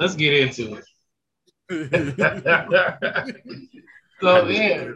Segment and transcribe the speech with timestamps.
[0.00, 0.84] let's get into it.
[4.20, 4.90] so yeah.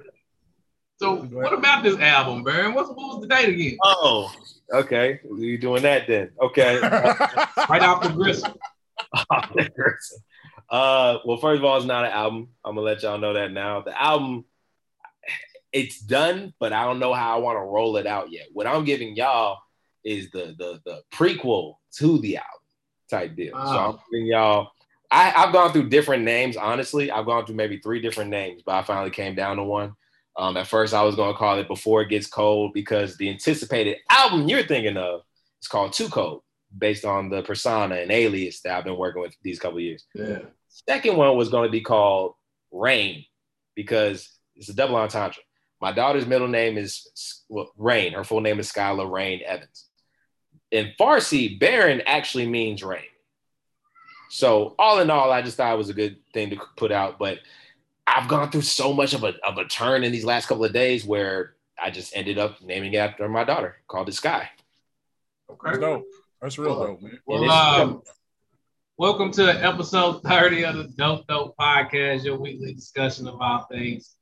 [0.97, 2.75] So what about this album, Baron?
[2.75, 3.77] What's what was the date again?
[3.85, 4.33] Oh,
[4.73, 5.21] okay.
[5.25, 6.31] You doing that then?
[6.41, 6.81] Okay.
[6.81, 8.59] right off the gristle.
[10.71, 12.49] uh, well, first of all, it's not an album.
[12.65, 13.83] I'm gonna let y'all know that now.
[13.83, 14.45] The album,
[15.73, 18.47] it's done, but I don't know how I want to roll it out yet.
[18.53, 19.59] What I'm giving y'all
[20.05, 22.49] is the the the prequel to the album
[23.11, 23.55] type deal.
[23.55, 23.65] Wow.
[23.67, 24.71] So I'm giving y'all.
[25.11, 26.57] I, I've gone through different names.
[26.57, 29.95] Honestly, I've gone through maybe three different names, but I finally came down to one.
[30.37, 33.31] Um, at first, I was going to call it Before It Gets Cold because the
[33.31, 35.21] anticipated album you're thinking of
[35.63, 36.43] is called Too Cold,
[36.77, 40.05] based on the persona and alias that I've been working with these couple years.
[40.15, 40.41] Yeah.
[40.89, 42.35] Second one was going to be called
[42.73, 43.25] Rain
[43.77, 45.43] because it's a double entendre.
[45.81, 48.15] My daughter's middle name is well, Rain.
[48.15, 49.87] Her full name is Skylar Rain Evans.
[50.71, 53.05] In Farsi, Baron actually means rain.
[54.35, 57.21] So all in all, I just thought it was a good thing to put out.
[57.21, 57.39] But
[58.05, 60.73] I've gone through so much of a, of a turn in these last couple of
[60.73, 64.51] days where I just ended up naming it after my daughter, called it Sky.
[65.49, 65.71] Okay.
[65.71, 66.05] That's dope.
[66.43, 67.21] That's real dope, man.
[67.25, 68.03] Well, um,
[68.97, 74.17] welcome to episode 30 of the Dope Dope Podcast, your weekly discussion about things,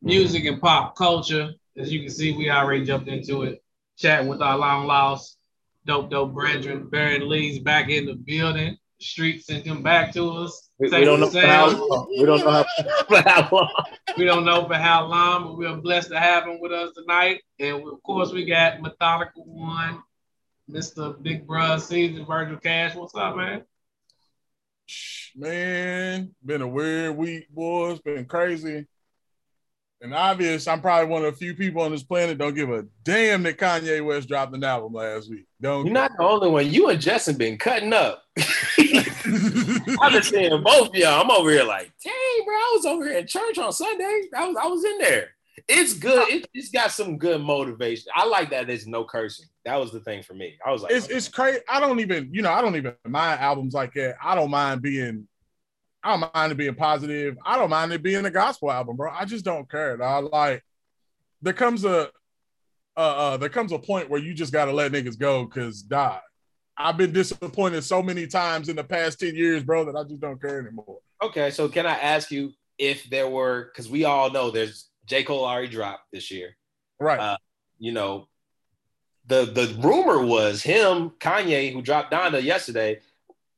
[0.00, 1.50] music and pop culture.
[1.76, 3.62] As you can see, we already jumped into it,
[3.98, 5.36] chatting with our long lost
[5.84, 6.88] Dope Dope brethren.
[6.88, 8.78] Baron Lee's back in the building.
[9.00, 10.70] Street sent him back to us.
[10.78, 12.14] We, we don't know for how long.
[12.18, 12.64] We don't know how,
[13.08, 13.84] for how long.
[14.16, 17.40] we don't know for how long, but we're blessed to have him with us tonight.
[17.58, 20.02] And of course, we got Methodical One,
[20.70, 21.20] Mr.
[21.22, 22.94] Big Bruh Season, Virgil Cash.
[22.94, 23.64] What's up, man?
[25.34, 28.00] Man, been a weird week, boys.
[28.00, 28.86] Been crazy.
[30.02, 32.86] And obvious, I'm probably one of the few people on this planet don't give a
[33.04, 35.46] damn that Kanye West dropped an album last week.
[35.60, 36.70] Don't You're not the only one.
[36.70, 38.22] You and Justin been cutting up.
[40.00, 41.20] I've been seeing both of y'all.
[41.22, 44.22] I'm over here like, dang, bro, I was over here at church on Sunday.
[44.34, 45.30] I was, I was in there.
[45.68, 46.28] It's good.
[46.28, 48.10] It, has got some good motivation.
[48.14, 48.66] I like that.
[48.66, 49.46] There's no cursing.
[49.66, 50.56] That was the thing for me.
[50.64, 51.60] I was like, it's, it's crazy.
[51.68, 54.16] I don't even, you know, I don't even mind albums like that.
[54.22, 55.28] I don't mind being
[56.02, 57.36] I don't mind it being positive.
[57.44, 59.10] I don't mind it being a gospel album, bro.
[59.12, 60.02] I just don't care.
[60.02, 60.62] I like
[61.42, 62.10] there comes a
[62.96, 66.20] uh, uh there comes a point where you just gotta let niggas go because die.
[66.76, 70.20] I've been disappointed so many times in the past 10 years, bro, that I just
[70.20, 71.00] don't care anymore.
[71.22, 75.24] Okay, so can I ask you if there were because we all know there's J.
[75.24, 76.56] Cole already dropped this year.
[76.98, 77.20] Right.
[77.20, 77.36] Uh,
[77.78, 78.28] you know,
[79.26, 83.00] the the rumor was him, Kanye, who dropped Donda yesterday,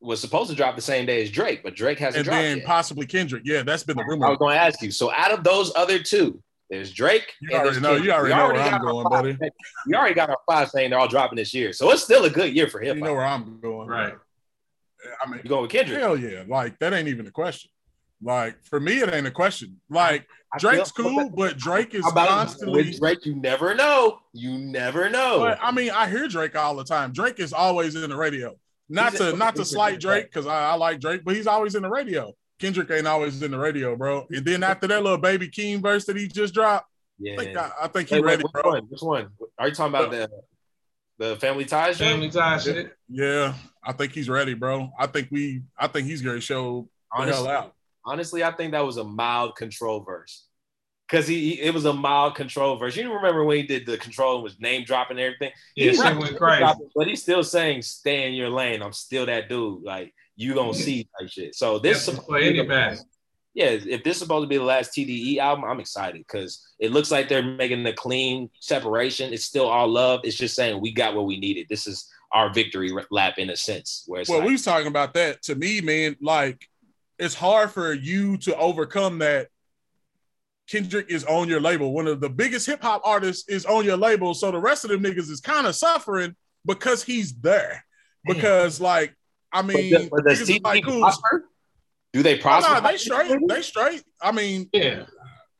[0.03, 2.57] was supposed to drop the same day as Drake, but Drake hasn't and dropped then
[2.59, 2.67] yet.
[2.67, 3.43] possibly Kendrick.
[3.45, 4.27] Yeah, that's been the rumor.
[4.27, 4.91] I was going to ask you.
[4.91, 7.35] So out of those other two, there's Drake.
[7.41, 7.97] You already know.
[7.97, 9.39] You already, know where I'm going, buddy.
[9.87, 12.31] You already got our five saying they're all dropping this year, so it's still a
[12.31, 12.99] good year for him.
[12.99, 14.15] You know where I'm going, right?
[15.21, 15.99] I mean, you going with Kendrick?
[15.99, 16.45] Hell yeah!
[16.49, 17.71] Like that ain't even a question.
[18.23, 19.81] Like for me, it ain't a question.
[19.91, 20.27] Like
[20.59, 23.27] Drake's cool, but Drake is constantly with Drake.
[23.27, 24.21] You never know.
[24.33, 25.41] You never know.
[25.41, 27.13] But I mean, I hear Drake all the time.
[27.13, 28.57] Drake is always in the radio.
[28.93, 31.83] Not to not to slight Drake because I, I, like Drake, but he's always in
[31.83, 32.35] the radio.
[32.59, 34.27] Kendrick ain't always in the radio, bro.
[34.31, 36.89] And then after that little baby Keem verse that he just dropped,
[37.19, 38.71] yeah, I think, I, I think he hey, ready, which bro.
[38.71, 38.83] One?
[38.85, 39.29] Which one?
[39.59, 40.29] Are you talking about the
[41.19, 41.99] the family ties?
[41.99, 42.95] Family ties shit.
[43.09, 44.91] Yeah, I think he's ready, bro.
[44.99, 47.75] I think we, I think he's gonna show honestly, the hell out.
[48.05, 50.47] Honestly, I think that was a mild control verse
[51.13, 53.07] because he, he, it was a mild control version.
[53.07, 55.53] You remember when he did the control and was name dropping everything?
[55.77, 56.65] Yeah, he went crazy.
[56.97, 59.83] but he's still saying, "Stay in your lane." I'm still that dude.
[59.83, 61.55] Like you don't see type shit.
[61.55, 62.97] So this yeah, play anybody.
[63.53, 66.93] Yeah, if this is supposed to be the last TDE album, I'm excited because it
[66.93, 69.35] looks like they're making the clean separation.
[69.35, 70.21] It's still all love.
[70.25, 71.67] It's just saying we got what we needed.
[71.69, 74.05] This is our victory lap in a sense.
[74.07, 75.43] Where well, like, we was talking about that.
[75.43, 76.67] To me, man, like
[77.19, 79.49] it's hard for you to overcome that
[80.73, 81.93] Kendrick is on your label.
[81.93, 84.33] One of the biggest hip hop artists is on your label.
[84.33, 86.35] So the rest of them niggas is kind of suffering
[86.65, 87.85] because he's there.
[88.27, 88.33] Hmm.
[88.33, 89.15] Because like,
[89.53, 91.45] I mean, but the, but the like, prosper?
[92.15, 92.73] Do they oh, prosper?
[92.73, 93.39] Oh, no, they straight.
[93.47, 94.03] They straight.
[94.23, 95.05] I mean, yeah,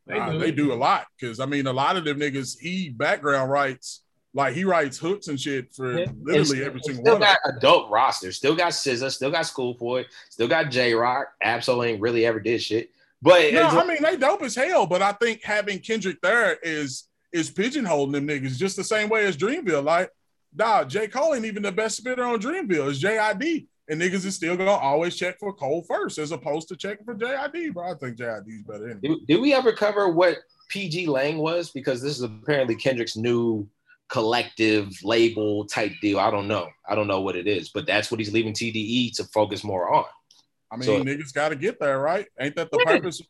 [0.07, 0.39] they, do.
[0.39, 1.07] they do a lot.
[1.21, 4.01] Because I mean, a lot of them niggas, he background writes.
[4.35, 6.07] Like he writes hooks and shit for yeah.
[6.23, 7.23] literally every single still one.
[7.23, 8.33] Still got adult roster.
[8.33, 9.11] Still got SZA.
[9.11, 10.07] Still got Schoolboy.
[10.31, 11.27] Still got J Rock.
[11.43, 12.89] Ab-Soul ain't really ever did shit.
[13.23, 14.87] But no, I mean they dope as hell.
[14.87, 19.25] But I think having Kendrick there is is pigeonholing them niggas just the same way
[19.25, 19.85] as Dreamville.
[19.85, 20.11] Like,
[20.55, 21.09] nah, J.
[21.09, 22.91] Cole ain't even the best spitter on Dreamville.
[22.91, 23.69] It's JID.
[23.89, 27.15] And niggas is still gonna always check for Cole first as opposed to checking for
[27.15, 27.93] JID, bro.
[27.93, 28.91] I think JID's better.
[28.91, 29.01] Anyway.
[29.03, 30.39] Did, did we ever cover what
[30.73, 31.71] pgLang was?
[31.71, 33.69] Because this is apparently Kendrick's new
[34.09, 36.19] collective label type deal.
[36.19, 36.69] I don't know.
[36.89, 39.93] I don't know what it is, but that's what he's leaving TDE to focus more
[39.93, 40.05] on.
[40.73, 42.27] I mean, So- niggas got to get there, right?
[42.41, 42.93] Ain't that the Yeah.
[42.97, 43.21] purpose?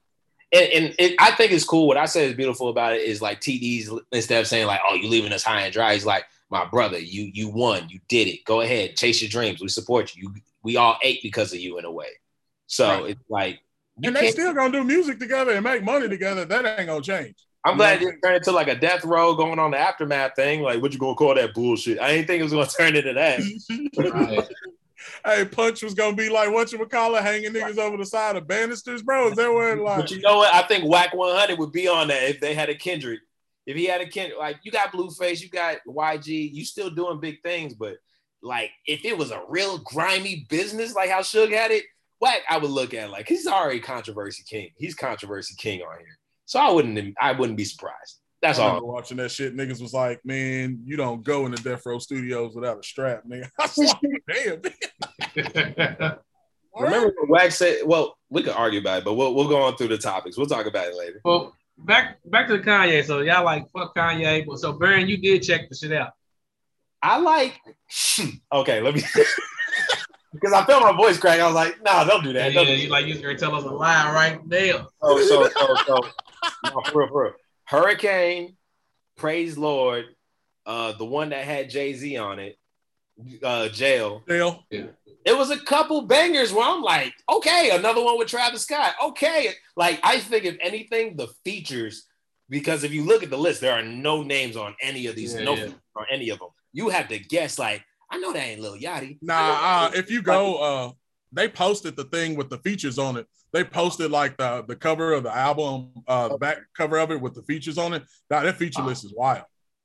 [0.53, 1.87] and, and it, I think it's cool.
[1.89, 4.95] What I say is beautiful about it is like TD's instead of saying like, "Oh,
[4.95, 8.29] you leaving us high and dry," he's like, "My brother, you you won, you did
[8.29, 8.45] it.
[8.45, 9.61] Go ahead, chase your dreams.
[9.61, 10.31] We support you.
[10.35, 12.11] you we all ate because of you in a way."
[12.67, 13.11] So Right.
[13.13, 13.61] it's like,
[14.05, 16.45] And they still gonna do music together and make money together.
[16.45, 17.35] That ain't gonna change.
[17.65, 20.35] I'm you glad know it didn't into like a death row going on the aftermath
[20.37, 20.61] thing.
[20.63, 21.99] Like, what you gonna call that bullshit?
[21.99, 23.41] I didn't think it was gonna turn into that.
[23.97, 24.49] Right.
[25.25, 28.37] Hey, Punch was gonna be like what you call it, hanging niggas over the side
[28.37, 29.29] of banisters, bro.
[29.29, 30.55] Is that where like But you know what?
[30.55, 33.21] I think Wack 100 would be on that if they had a Kendrick.
[33.67, 37.21] If he had a Kendrick, like you got Blueface, you got YG, you still doing
[37.21, 37.97] big things, but
[38.43, 41.85] like if it was a real grimy business like how Suge had it,
[42.21, 44.71] Wack, I would look at like he's already controversy king.
[44.77, 48.22] He's controversy king on here, so I wouldn't I wouldn't be surprised.
[48.43, 48.87] That's I all.
[48.87, 49.57] watching that shit.
[49.57, 53.23] Niggas was like, man, you don't go in the Death Row Studios without a strap,
[53.25, 53.49] nigga.
[53.59, 54.01] I was like,
[55.95, 56.17] damn.
[56.79, 57.79] Remember when Wack said?
[57.85, 60.37] Well, we could argue about it, but we'll we'll go on through the topics.
[60.39, 61.21] We'll talk about it later.
[61.25, 63.05] well, back back to the Kanye.
[63.05, 66.13] So y'all like fuck Kanye, but so Baron, you did check the shit out.
[67.03, 67.61] I like.
[68.53, 69.03] Okay, let me.
[70.33, 71.41] Because I felt my voice crack.
[71.41, 73.55] I was like, "Nah, don't do Yeah, that." Don't do you like you're gonna tell
[73.55, 74.87] us a lie right there.
[75.03, 75.99] Oh, so, so, so, so,
[76.65, 77.33] no, for real, for real.
[77.73, 78.55] Hurricane,
[79.17, 80.05] Praise Lord,
[80.67, 82.59] uh, the one that had Jay Z on it,
[83.43, 84.23] uh, Jail.
[84.29, 84.63] Dale.
[84.71, 88.93] It was a couple bangers where I'm like, okay, another one with Travis Scott.
[89.03, 92.05] Okay, like I think if anything, the features,
[92.51, 95.35] because if you look at the list, there are no names on any of these,
[95.35, 95.69] Yeah, no yeah.
[95.97, 96.51] on any of them.
[96.75, 97.59] You have to guess.
[97.59, 99.17] Like, I know that ain't Lil Yachty.
[99.23, 100.93] Nah, uh, if you go, uh,
[101.33, 103.27] they posted the thing with the features on it.
[103.53, 107.21] They posted like the the cover of the album, uh, the back cover of it
[107.21, 108.03] with the features on it.
[108.31, 109.45] Nah, that feature list is wild,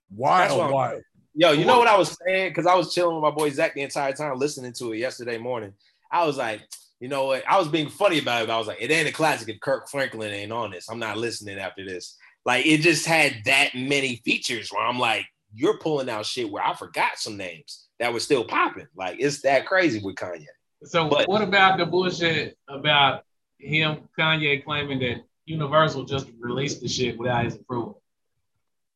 [0.10, 1.02] wild, wild.
[1.34, 2.50] Yo, you know what I was saying?
[2.50, 5.38] Because I was chilling with my boy Zach the entire time listening to it yesterday
[5.38, 5.74] morning.
[6.12, 6.62] I was like,
[7.00, 7.44] you know what?
[7.48, 8.48] I was being funny about it.
[8.48, 10.90] But I was like, it ain't a classic if Kirk Franklin ain't on this.
[10.90, 12.18] I'm not listening after this.
[12.44, 16.64] Like, it just had that many features where I'm like, you're pulling out shit where
[16.64, 18.88] I forgot some names that were still popping.
[18.96, 20.46] Like, it's that crazy with Kanye.
[20.84, 23.24] So But- what about the bullshit about
[23.60, 28.02] him Kanye claiming that Universal just released the shit without his approval?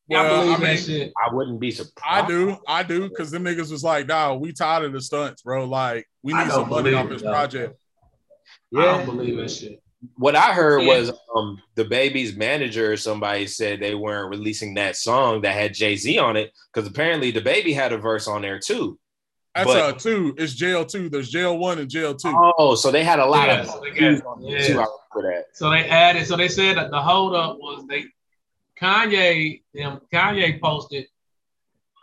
[0.08, 1.12] Y'all Well, believe I mean, that shit?
[1.16, 2.24] I wouldn't be surprised.
[2.24, 5.42] I do, I do, because them niggas was like, "Nah, we tired of the stunts,
[5.42, 5.64] bro.
[5.64, 7.30] Like, we need some money believe off this though.
[7.30, 7.78] project."
[8.74, 8.84] I Yeah.
[8.84, 9.82] don't believe that shit.
[10.16, 10.88] What I heard Yeah.
[10.98, 15.72] was um the baby's manager or somebody said they weren't releasing that song that had
[15.74, 18.98] Jay Z on it because apparently the baby had a verse on there too.
[19.54, 20.34] That's But- uh two.
[20.38, 21.08] It's jail two.
[21.10, 22.32] There's jail one and jail two.
[22.58, 24.66] Oh, so they had a lot Yeah, of so they got- it yeah.
[24.66, 24.80] too.
[24.80, 25.44] I remember that.
[25.52, 26.26] So they added.
[26.26, 28.04] So they said that the holdup was they
[28.80, 31.06] Kanye them Kanye posted,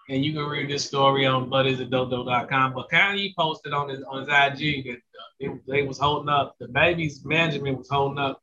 [0.10, 2.74] and you can read this story on bloodisitdodo.com.
[2.74, 6.56] But Kanye posted on his on his IG that uh, they, they was holding up
[6.60, 8.42] the baby's management was holding up,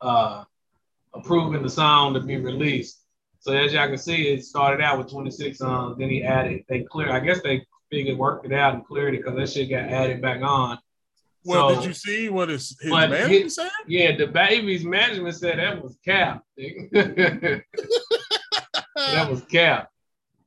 [0.00, 0.44] uh,
[1.14, 2.98] approving the song to be released.
[3.38, 5.96] So as y'all can see, it started out with 26 songs.
[5.98, 6.64] Then he added.
[6.68, 7.10] They cleared.
[7.10, 10.20] I guess they figured worked it out and cleared it because that shit got added
[10.22, 10.78] back on.
[11.44, 13.70] Well, So- did you see what his his manager he- said?
[13.86, 16.42] Yeah, the baby's management said that was cap.
[16.56, 17.64] that
[19.28, 19.88] was cap.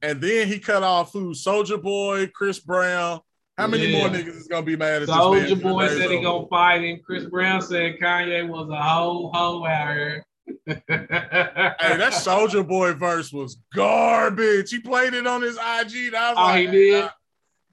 [0.02, 1.32] And then he cut off who?
[1.32, 3.22] Soulja Boy, Chris Brown.
[3.58, 4.00] How many Yeah.
[4.00, 5.60] more niggas is gonna be mad at Soulja this man?
[5.62, 7.00] for Boy said he gonna fight him.
[7.06, 10.26] Chris Brown said Kanye was a whole hoe out here.
[10.68, 14.72] Hey, that Soulja Boy verse was garbage.
[14.72, 16.08] He played it on his IG.
[16.08, 17.10] And I was Oh, like, he did?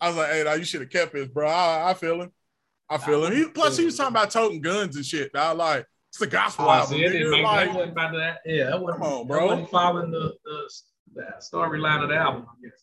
[0.01, 1.49] I, I was like, hey, nah, you should have kept it, bro.
[1.49, 2.33] I, I feel him.
[2.89, 3.35] I feel him.
[3.37, 5.31] He, plus, he was talking about toting guns and shit.
[5.35, 6.89] I like it's the gospel Oh, album.
[6.99, 8.39] see, it didn't make Like, that wasn't about that.
[8.45, 9.47] Yeah, that wasn't, Come on, that bro.
[9.47, 10.71] wasn't following the, the,
[11.15, 12.81] the storyline of the album, I guess.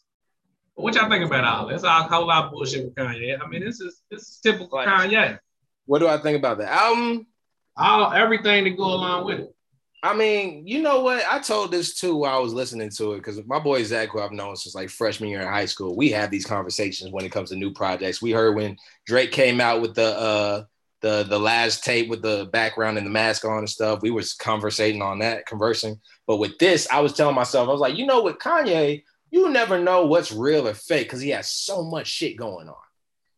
[0.75, 1.83] But what y'all think about all this?
[1.83, 3.37] All whole lot of bullshit with Kanye.
[3.41, 5.39] I mean, this is this is typical Like- Kanye.
[5.85, 7.27] What do I think about the album?
[7.75, 9.55] All everything to go along with it.
[10.03, 11.23] I mean, you know what?
[11.29, 14.21] I told this too while I was listening to it because my boy Zach, who
[14.21, 17.31] I've known since like freshman year in high school, we have these conversations when it
[17.31, 18.21] comes to new projects.
[18.21, 20.63] We heard when Drake came out with the uh
[21.01, 24.01] the the last tape with the background and the mask on and stuff.
[24.01, 25.99] We was conversating on that, conversing.
[26.27, 29.49] But with this, I was telling myself, I was like, you know, with Kanye, you
[29.49, 32.75] never know what's real or fake because he has so much shit going on.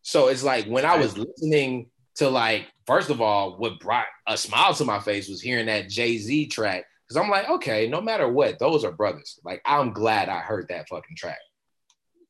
[0.02, 4.36] So it's like when I was listening to like, first of all, what brought a
[4.36, 6.86] smile to my face was hearing that Jay Z track.
[7.08, 9.40] Cause I'm like, okay, no matter what, those are brothers.
[9.44, 11.38] Like, I'm glad I heard that fucking track.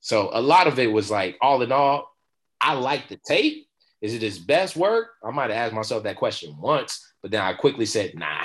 [0.01, 2.13] So a lot of it was like, all in all,
[2.59, 3.67] I like the tape.
[4.01, 5.11] Is it his best work?
[5.23, 8.43] I might have asked myself that question once, but then I quickly said, nah,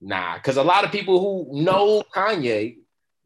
[0.00, 0.38] nah.
[0.38, 2.76] Cause a lot of people who know Kanye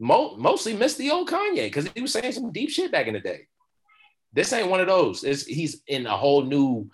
[0.00, 3.12] mo- mostly miss the old Kanye because he was saying some deep shit back in
[3.12, 3.48] the day.
[4.32, 5.24] This ain't one of those.
[5.24, 6.88] It's, he's in a whole new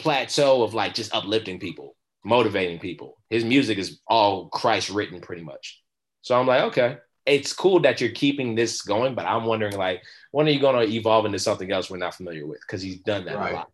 [0.00, 3.18] plateau of like just uplifting people, motivating people.
[3.30, 5.82] His music is all Christ written pretty much.
[6.22, 10.02] So I'm like, okay, it's cool that you're keeping this going, but I'm wondering like,
[10.32, 12.60] when are you going to evolve into something else we're not familiar with?
[12.60, 13.52] Because he's done that Right.
[13.52, 13.70] a lot.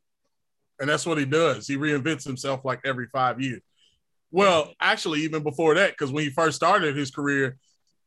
[0.79, 1.67] And that's what he does.
[1.67, 3.63] He reinvents himself like every five years.
[4.31, 7.57] Well, actually, even before that, because when he first started his career,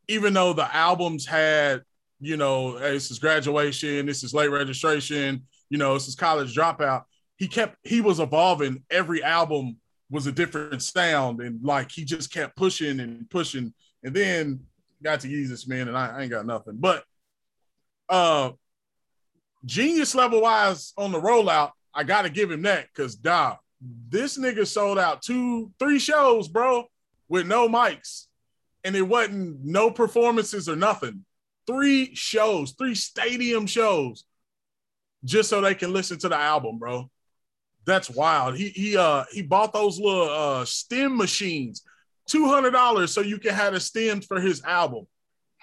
[0.08, 1.82] even though the albums had,
[2.20, 6.56] you know, hey, this is graduation, this is late registration, you know, this is college
[6.56, 7.04] dropout,
[7.40, 8.84] he kept he was evolving.
[8.92, 9.78] Every album
[10.12, 13.74] was a different sound, and like he just kept pushing and pushing.
[14.04, 14.60] And then
[15.02, 16.76] got to Yeezus, man, and I, I ain't got nothing.
[16.78, 17.04] But
[18.10, 18.52] uh
[19.66, 23.58] genius level wise on the rollout, I gotta give him that because dog,
[24.10, 26.86] this nigga sold out two, three shows, bro,
[27.30, 28.26] with no mics,
[28.84, 31.24] and it wasn't no performances or nothing.
[31.66, 34.26] Three shows, three stadium shows,
[35.24, 37.10] just so they can listen to the album, bro.
[37.86, 38.56] That's wild.
[38.56, 41.84] He he uh he bought those little uh stem machines,
[42.28, 45.08] two hundred dollars, so you can have a stem for his album.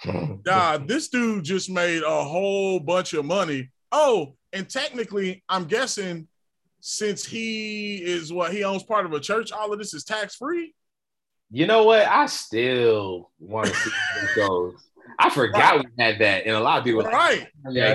[0.44, 3.70] Nah, this dude just made a whole bunch of money.
[3.90, 6.28] Oh, and technically, I'm guessing
[6.80, 10.36] since he is what he owns part of a church, all of this is tax
[10.36, 10.72] free.
[11.50, 12.06] You know what?
[12.06, 14.74] I still want to see how this goes.
[15.18, 16.98] I forgot we had that, and a lot of people.
[16.98, 17.48] were like, Right.
[17.70, 17.94] Yeah,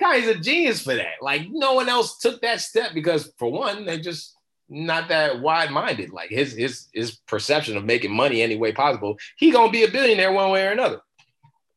[0.00, 0.34] Yeah, I because do too.
[0.34, 1.14] guy's a genius for that.
[1.20, 4.36] Like no one else took that step because, for one, they're just
[4.68, 6.10] not that wide-minded.
[6.10, 9.90] Like his his his perception of making money any way possible, he gonna be a
[9.90, 11.00] billionaire one way or another.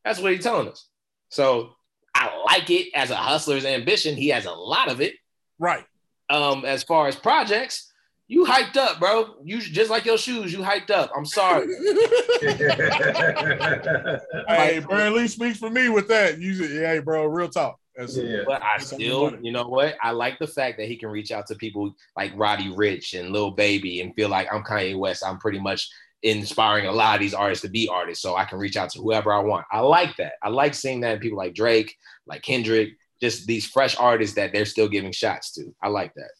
[0.04, 0.88] That's what he's telling us.
[1.28, 1.70] So
[2.14, 4.16] I like it as a hustler's ambition.
[4.16, 5.14] He has a lot of it.
[5.58, 5.84] Right.
[6.30, 7.92] Um, as far as projects,
[8.26, 9.34] you hyped up, bro.
[9.44, 11.10] You just like your shoes, you hyped up.
[11.14, 11.66] I'm sorry.
[14.48, 16.38] hey, Burnley speaks for me with that.
[16.38, 17.78] You say, hey, bro, real talk.
[17.96, 18.42] That's Yeah.
[18.46, 19.96] But I still, you know what?
[20.02, 23.30] I like the fact that he can reach out to people like Roddy Ricch and
[23.32, 25.24] Lil Baby and feel like I'm Kanye West.
[25.24, 25.88] I'm pretty much
[26.22, 28.22] inspiring a lot of these artists to be artists.
[28.22, 29.66] So I can reach out to whoever I want.
[29.70, 30.32] I like that.
[30.42, 31.94] I like seeing that in people like Drake,
[32.26, 35.72] like Kendrick, just these fresh artists that they're still giving shots to.
[35.82, 36.30] I like that.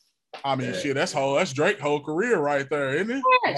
[0.44, 0.80] I mean, Yeah.
[0.80, 3.22] shit, that's whole that's Drake whole career right there, isn't it?
[3.46, 3.56] Like,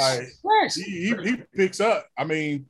[0.62, 0.74] Yes.
[0.74, 2.06] he, he, he picks up.
[2.18, 2.66] I mean,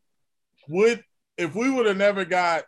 [0.69, 1.03] would
[1.37, 2.65] if we would have never got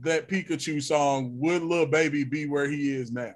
[0.00, 3.32] that Pikachu song, would Lil Baby be where he is now?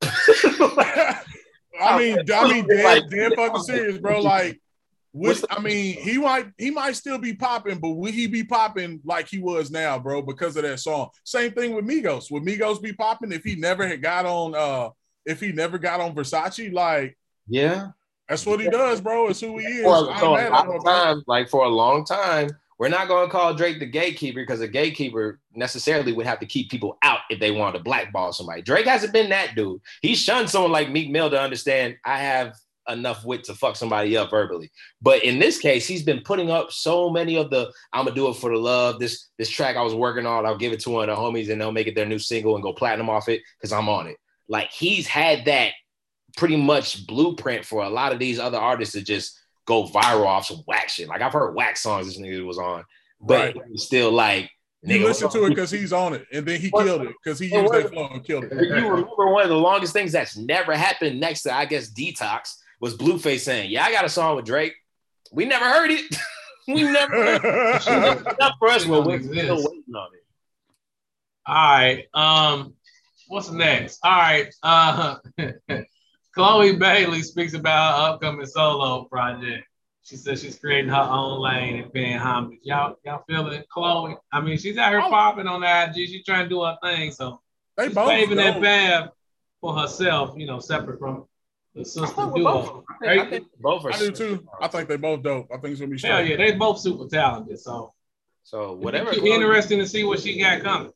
[1.80, 4.20] I mean, I mean, damn, dead fucking serious, bro.
[4.20, 4.60] Like,
[5.14, 9.00] the- I mean, he might he might still be popping, but would he be popping
[9.04, 11.10] like he was now, bro, because of that song?
[11.24, 12.30] Same thing with Migos.
[12.30, 14.90] Would Migos be popping if he never had got on uh
[15.26, 16.72] if he never got on Versace?
[16.72, 17.16] Like,
[17.48, 17.88] yeah.
[18.28, 19.28] that's what he does, bro.
[19.28, 19.84] It's who he is.
[19.84, 22.88] For, ain't so a mad lot him of time, like for a long time, we're
[22.88, 26.70] not going to call Drake the gatekeeper because a gatekeeper necessarily would have to keep
[26.70, 28.62] people out if they wanted to blackball somebody.
[28.62, 29.80] Drake hasn't been that dude.
[30.00, 32.54] He shunned someone like Meek Mill to understand I have
[32.88, 34.70] enough wit to fuck somebody up verbally.
[35.02, 38.28] But in this case, he's been putting up so many of the I'm gonna do
[38.28, 38.98] it for the love.
[38.98, 41.50] This this track I was working on, I'll give it to one of the homies
[41.50, 44.06] and they'll make it their new single and go platinum off it because I'm on
[44.06, 44.16] it.
[44.48, 45.72] Like he's had that
[46.36, 50.46] pretty much blueprint for a lot of these other artists to just go viral off
[50.46, 51.08] some whack shit.
[51.08, 52.84] Like I've heard whack songs this nigga was on,
[53.20, 53.78] but Right.
[53.78, 54.50] still like
[54.82, 57.38] You listen to it because he's on it, and then he What- killed it because
[57.38, 58.52] he used what- that flow and killed it.
[58.52, 62.54] you remember one of the longest things that's never happened next to I guess Detox
[62.80, 64.72] was Blueface saying, "Yeah, I got a song with Drake.
[65.32, 66.06] We never heard it.
[66.68, 68.38] we never heard it.
[68.40, 68.86] Not for us.
[68.86, 70.24] Well, we're It still waiting on it.
[71.46, 72.06] All right.
[72.14, 72.74] Um,
[73.26, 73.98] what's next?
[74.02, 74.54] All right.
[74.62, 75.16] Uh,
[76.34, 79.64] Chloe Bailey speaks about her upcoming solo project.
[80.02, 82.60] She says she's creating her own lane and paying homage.
[82.62, 84.16] Y'all, y'all feeling it, Chloe?
[84.32, 85.10] I mean, she's out here Oh.
[85.10, 86.06] popping on the IG.
[86.08, 87.10] She's trying to do her thing.
[87.10, 87.40] So
[87.76, 88.62] They she's both paving that dope.
[88.62, 89.10] path
[89.60, 91.26] for herself, you know, separate from
[91.74, 92.66] the I sister fuck with both.
[92.66, 92.84] duo.
[93.02, 93.92] I think, both are.
[93.92, 94.48] I do too.
[94.60, 95.48] I think they both dope.
[95.52, 96.30] I think it's gonna be Hell straight.
[96.30, 97.58] yeah, they both super talented.
[97.60, 97.92] So
[98.44, 98.72] so.
[98.76, 99.10] Whatever.
[99.10, 100.92] It'd be Chloe- interesting to see what she got coming.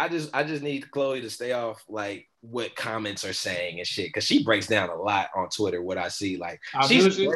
[0.00, 3.86] I just I just need Chloe to stay off like what comments are saying and
[3.86, 5.82] shit because she breaks down a lot on Twitter.
[5.82, 7.28] What I see, like How she's she?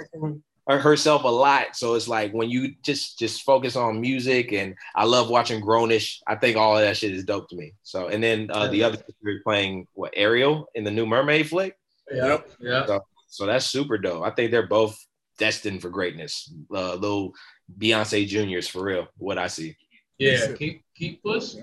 [0.66, 1.76] herself a lot.
[1.76, 6.20] So it's like when you just just focus on music and I love watching Grownish.
[6.26, 7.74] I think all of that shit is dope to me.
[7.82, 11.76] So and then uh, the other sister playing what Ariel in the new Mermaid flick.
[12.10, 12.50] Yep.
[12.60, 12.98] Yeah.
[13.28, 14.24] So that's super dope.
[14.24, 14.98] I think they're both
[15.38, 16.50] destined for greatness.
[16.72, 17.34] Uh, little
[17.78, 19.06] Beyonce juniors for real.
[19.18, 19.76] What I see.
[20.16, 20.54] Yeah.
[20.54, 21.62] Keep keep pushing.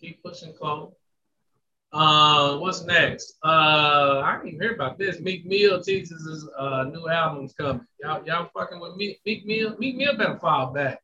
[0.00, 0.90] Keep pushing, Chloe.
[1.92, 3.36] Uh, what's next?
[3.44, 5.20] Uh, I didn't even hear about this.
[5.20, 7.86] Meek Mill teases his uh, new album's coming.
[8.02, 9.76] Y'all, y'all fucking with Meek, Meek Mill.
[9.78, 11.00] Meek Mill better fall back.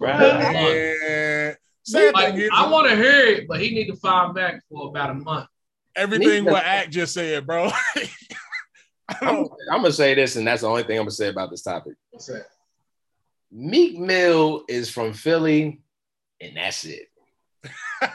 [0.00, 1.54] Yeah.
[1.84, 4.60] Sad Like, thing is, I want to hear it, but he need to fall back
[4.68, 5.46] for about a month.
[5.94, 7.70] everything what Act just said, bro.
[9.08, 11.50] I I'm, I'm gonna say this, and that's the only thing I'm gonna say about
[11.50, 11.94] this topic.
[12.10, 12.46] What's that?
[13.52, 15.80] Meek Mill is from Philly,
[16.40, 17.06] and that's it.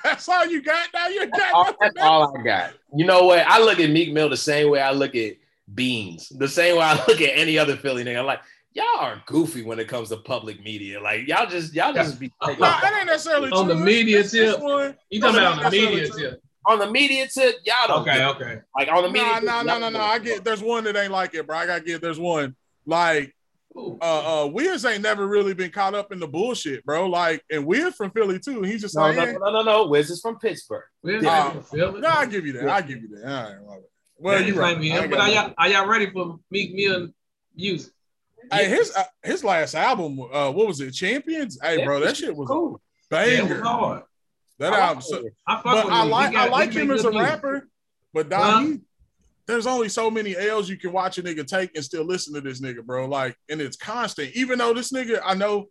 [0.03, 1.07] That's all you got now.
[1.07, 2.07] You got All- nothing that's else.
[2.07, 2.73] all I got.
[2.95, 3.45] You know what?
[3.47, 5.33] I look at Meek Mill the same way I look at
[5.73, 8.19] Beans, the same way I look at any other Philly nigga.
[8.19, 8.41] I'm like,
[8.73, 10.99] y'all are goofy when it comes to public media.
[11.01, 13.75] Like y'all just y'all just be No, that ain't necessarily On true.
[13.75, 14.63] the media This- this tip.
[14.63, 16.19] one- You talking No, about on the media true.
[16.21, 16.41] tip?
[16.67, 17.55] on the media tip.
[17.65, 18.59] Y'all don't Okay, get- okay.
[18.77, 19.23] like on the media.
[19.27, 20.03] Nah, tip, nah, no, y'all no, no.
[20.03, 21.57] I get- get there's one that ain't like it, bro.
[21.57, 22.55] I gotta get there's one.
[22.85, 23.31] Like Ooh.
[23.75, 27.07] Uh uh Wiz ain't never really been caught up in the bullshit, bro.
[27.07, 28.57] Like and Wiz from Philly too.
[28.57, 29.31] And he's just No, like, no, eh.
[29.33, 29.87] no, no, no.
[29.87, 30.83] Wiz is from Pittsburgh.
[31.01, 31.51] Where's Nah.
[31.61, 32.01] Philly?
[32.01, 32.69] No, I give you that.
[32.69, 33.23] I give you that.
[33.25, 33.81] All right, well,
[34.17, 34.71] well you just right.
[34.73, 34.91] ain't me.
[34.91, 37.09] I ain't But are y'all, are y'all ready for Meek Mill
[37.55, 37.93] music?
[38.51, 40.91] Hey, his uh, his last album, uh, what was it?
[40.91, 41.57] Champions.
[41.61, 42.81] Hey, bro, that shit was a cool.
[43.11, 43.63] Yeah, was banger.
[43.63, 44.03] hard.
[44.59, 45.01] That I like album.
[45.03, 45.23] So.
[45.47, 47.27] I but I like I like him as a music.
[47.29, 47.67] rapper.
[48.13, 48.59] But Don, Huh?
[48.61, 48.79] he,
[49.51, 52.41] there's only so many L's you can watch a nigga take and still listen to
[52.41, 53.05] this nigga, bro.
[53.07, 54.31] Like, and it's constant.
[54.35, 55.67] Even though this nigga, I know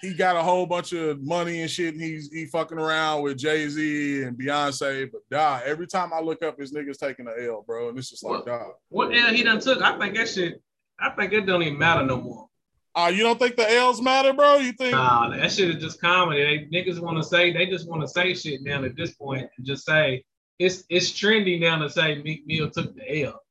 [0.00, 3.38] he got a whole bunch of money and shit, and he's he fucking around with
[3.38, 5.10] Jay Z and Beyonce.
[5.10, 8.10] But die every time I look up, his niggas taking a L, bro, and it's
[8.10, 8.72] just like, dog.
[8.88, 9.82] What L he done took?
[9.82, 10.62] I think that shit.
[10.98, 12.48] I think it don't even matter no more.
[12.94, 14.56] Uh, you don't think the L's matter, bro?
[14.56, 14.92] You think?
[14.92, 16.68] Nah, that shit is just comedy.
[16.70, 19.48] They niggas want to say they just want to say shit now at this point
[19.56, 20.24] and just say
[20.58, 23.42] it's it's trendy now to say Meek Mill took the L.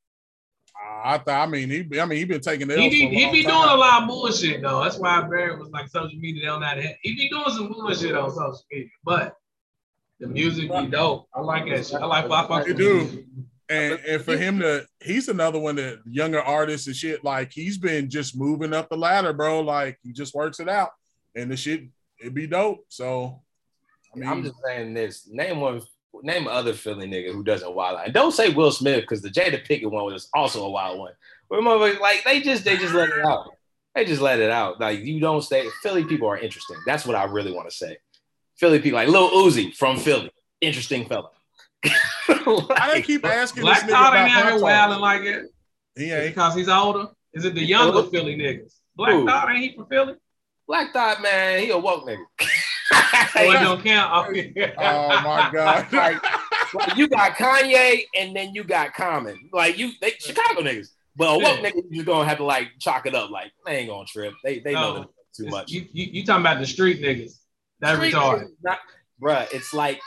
[0.74, 2.80] Uh, I th- I mean, he, I mean, he been taking L's.
[2.80, 3.52] He be he long be time.
[3.52, 4.82] doing a lot of bullshit though.
[4.82, 6.78] That's why Barrett was like social media on that.
[7.02, 9.36] He be doing some bullshit on social media, but
[10.20, 11.28] the music be dope.
[11.34, 12.00] I like that shit.
[12.00, 13.24] I like I fuck He with do.
[13.68, 17.24] And and for him to, he's another one that younger artists and shit.
[17.24, 19.60] Like he's been just moving up the ladder, bro.
[19.60, 20.90] Like he just works it out,
[21.34, 21.84] and the shit
[22.20, 22.84] it be dope.
[22.88, 23.42] So,
[24.14, 25.28] I mean, I'm just saying this.
[25.30, 25.82] Name one.
[26.22, 28.04] Name other Philly nigga who doesn't wild out.
[28.06, 31.12] And don't say Will Smith because the Jada Pickett one was also a wild one.
[31.48, 33.50] But motherfuckers, like they just they just let it out.
[33.94, 34.80] They just let it out.
[34.80, 35.66] Like you don't stay.
[35.82, 36.76] Philly people are interesting.
[36.86, 37.96] That's what I really want to say.
[38.56, 41.30] Philly people like Lil Uzi from Philly, interesting fella.
[42.28, 45.44] I keep asking Black this nigga Thought about ain't out here Hot wilding like it
[45.96, 46.34] He ain't.
[46.34, 47.08] because he's older.
[47.34, 48.74] Is it the younger Philly niggas?
[48.96, 49.26] Black Who?
[49.26, 50.14] Thought ain't he from Philly?
[50.66, 52.24] Black Thought man, he a woke nigga.
[53.32, 54.36] So it don't count.
[54.78, 55.86] Oh my god!
[55.92, 56.22] Like,
[56.74, 59.48] like, you got Kanye and then you got Common.
[59.52, 60.88] Like you, they Chicago niggas.
[61.14, 61.70] But a woke Yeah.
[61.70, 63.30] nigga, you gonna have to like chalk it up.
[63.30, 64.34] Like they ain't gonna trip.
[64.44, 64.94] They they know No.
[65.00, 65.06] them
[65.36, 65.70] too much.
[65.70, 67.38] You, you, you talking about the street niggas?
[67.80, 68.44] That Street retarded.
[68.44, 68.78] niggas Not,
[69.22, 70.00] bruh, it's like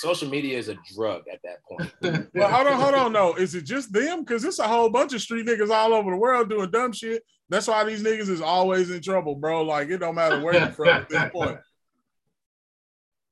[0.00, 1.92] social media is a drug at that point.
[2.34, 3.12] well, hold on, hold on.
[3.12, 4.20] No, is it just them?
[4.20, 7.22] Because it's a whole bunch of street niggas all over the world doing dumb shit.
[7.48, 9.62] That's why these niggas is always in trouble, bro.
[9.62, 11.58] Like it don't matter where you're from at this point.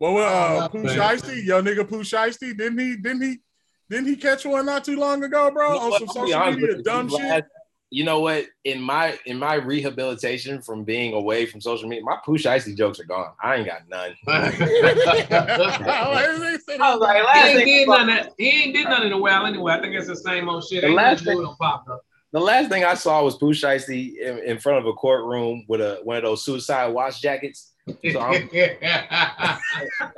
[0.03, 0.83] Well, well uh, Oh, Pooh.
[0.83, 2.97] Shiesty, yo nigga Pooh Shiesty, didn't he?
[2.97, 3.37] Didn't he?
[3.88, 5.75] Didn't he catch one not too long ago, bro?
[5.75, 7.29] You know on some social media you, dumb these shit.
[7.29, 7.45] last-
[7.91, 8.47] You know what?
[8.65, 12.99] In my in my rehabilitation from being away from social media, my Pooh Shiesty jokes
[12.99, 13.31] are gone.
[13.41, 14.17] I ain't got none.
[14.27, 14.49] I
[16.91, 18.33] was like, he ain't thing, did none of that.
[18.38, 19.75] He ain't did nothing in a while anyway.
[19.75, 20.81] I think it's the same old shit.
[20.81, 22.01] The Ain't last nothing new popped up.
[22.33, 25.81] the last thing I saw was Pooh Shiesty in, in front of a courtroom with
[25.81, 27.72] a one of those suicide watch jackets.
[28.12, 28.49] So I'm-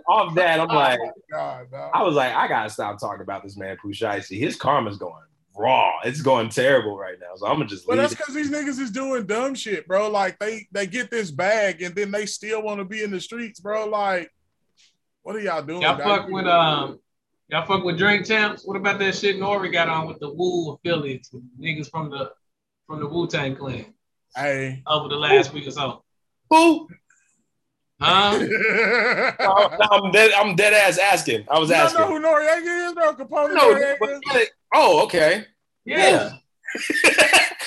[0.09, 0.99] Off that, I'm like,
[1.31, 1.91] God, dog.
[1.95, 4.39] I was like, I gotta stop talking about this man Pooh Shiesty.
[4.39, 5.15] His karma's going
[5.57, 5.93] raw.
[6.05, 7.37] It's going terrible right now.
[7.37, 8.03] So I'm gonna just But leave.
[8.03, 10.11] that's because these niggas is doing dumb shit, bro.
[10.11, 13.21] Like they they get this bag and then they still want to be in the
[13.21, 13.87] streets, bro.
[13.87, 14.31] Like,
[15.23, 15.81] what are y'all doing?
[15.83, 16.99] y'all fuck with um,
[17.49, 18.67] y'all fuck with drink champs.
[18.67, 22.33] What about that shit Nori got on with the Wu affiliates, with niggas from the
[22.87, 23.87] from the Wu Tang Clan
[24.37, 24.83] Hey.
[24.87, 26.03] over the last week or so?
[26.51, 26.89] Who?
[28.05, 28.39] Huh?
[29.41, 30.33] No, no, I'm dead.
[30.33, 31.45] I'm dead ass asking.
[31.51, 32.01] I was You don't asking.
[32.01, 33.15] know who Noreaga is, bro?
[33.15, 34.49] Capone No, Noreaga is?
[34.75, 35.45] oh, okay.
[35.85, 36.33] Yeah.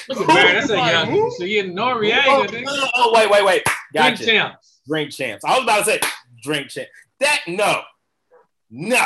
[0.10, 1.12] Look at man, that's a young.
[1.12, 1.32] who?
[1.38, 2.63] So you Oh, Noreaga, nigga.
[2.67, 3.63] oh, oh, wait, wait, wait.
[3.93, 4.26] Drink Gotcha.
[4.26, 4.80] champs.
[4.88, 5.43] Drink champs.
[5.45, 6.00] I was about to say
[6.43, 6.89] drink champs.
[7.19, 7.82] That no,
[8.69, 9.06] no.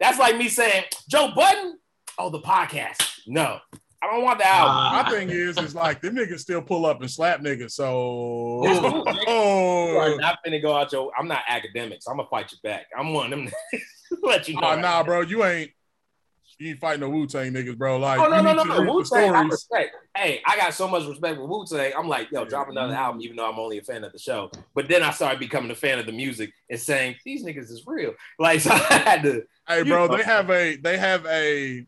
[0.00, 1.78] That's like me saying Joe Budden.
[2.18, 3.20] Oh, the podcast.
[3.26, 3.58] No,
[4.00, 4.76] I don't want the album.
[4.76, 7.72] Uh, My thing is, is like them niggas still pull up and slap niggas.
[7.72, 11.10] So, You are oh, not finna go out your.
[11.18, 12.06] I'm not academics.
[12.06, 12.86] I'm gonna fight you back.
[12.96, 13.50] I'm one of them.
[14.22, 14.60] let you know.
[14.60, 15.04] nah, right nah, now.
[15.04, 15.72] bro, you ain't
[16.58, 17.98] you ain't fighting no Wu Tang niggas, bro.
[17.98, 18.92] Like, Oh no no no no!
[18.92, 19.94] Wu Tang, I respect.
[20.16, 21.92] Hey, I got so much respect for Wu Tang.
[21.96, 24.50] I'm like, yo, drop another album, even though I'm only a fan of the show.
[24.74, 27.84] But then I started becoming a fan of the music and saying these niggas is
[27.86, 28.14] real.
[28.38, 29.44] Like, so I had to.
[29.68, 30.16] Hey, bro, know.
[30.16, 31.86] they have a they have a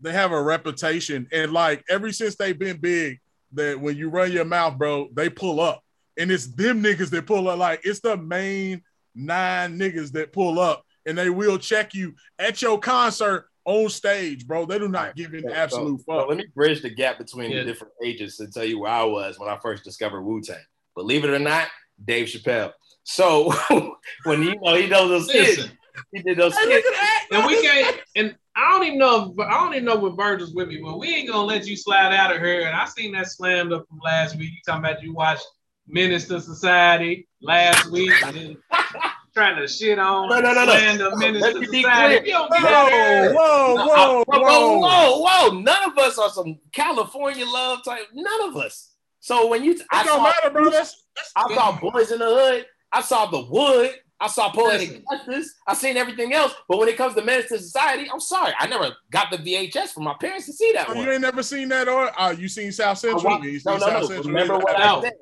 [0.00, 3.20] they have a reputation, and like ever since they've been big,
[3.52, 5.82] that when you run your mouth, bro, they pull up,
[6.16, 7.58] and it's them niggas that pull up.
[7.58, 8.82] Like it's the main
[9.14, 14.46] nine niggas that pull up, and they will check you at your concert on stage,
[14.46, 14.64] bro.
[14.64, 16.28] They do not give an absolute so, fuck.
[16.28, 17.60] let me bridge the gap between Yeah.
[17.60, 20.56] the different ages and tell you where I was when I first discovered Wu Tang.
[20.94, 21.68] Believe it or not,
[22.02, 22.72] Dave Chappelle.
[23.02, 23.52] So
[24.24, 25.78] when you know he oh, does those skits, Listen,
[26.12, 26.98] he did those Hey, skits.
[27.32, 28.00] and we can't.
[28.16, 29.32] And I don't even know.
[29.32, 31.76] If, I don't even know what Virgil's with me, but we ain't gonna let you
[31.76, 32.62] slide out of here.
[32.66, 34.50] And I seen that slammed up from last week.
[34.52, 35.46] You talking about you watched
[35.88, 38.56] Menace to Society last week, and then
[39.34, 40.72] trying to shit on No, no, no, no.
[40.72, 41.82] slander Let Minister me Society.
[41.82, 42.10] clear.
[42.20, 44.78] If you don't get out of here, Whoa, whoa, No, whoa, I- whoa, whoa.
[44.80, 45.18] whoa,
[45.50, 45.60] whoa!
[45.60, 48.06] None of us are some California love type.
[48.14, 48.92] None of us.
[49.20, 50.70] So when you, I It don't saw, matter, bro.
[50.70, 52.66] That's, that's I saw Boys in the Hood.
[52.92, 53.90] I saw The Wood.
[54.18, 55.54] I saw Poetic Justice.
[55.66, 56.54] I seen everything else.
[56.68, 59.92] But when it comes to Menace to Society, I'm sorry, I never got the VHS
[59.92, 61.04] from my parents to see that Oh, one.
[61.04, 63.22] you ain't never seen that, or uh, you seen South Central?
[63.24, 64.06] watched- You no, seen no, South no.
[64.06, 64.24] Central?
[64.28, 64.98] Remember what No.
[64.98, 65.12] I said.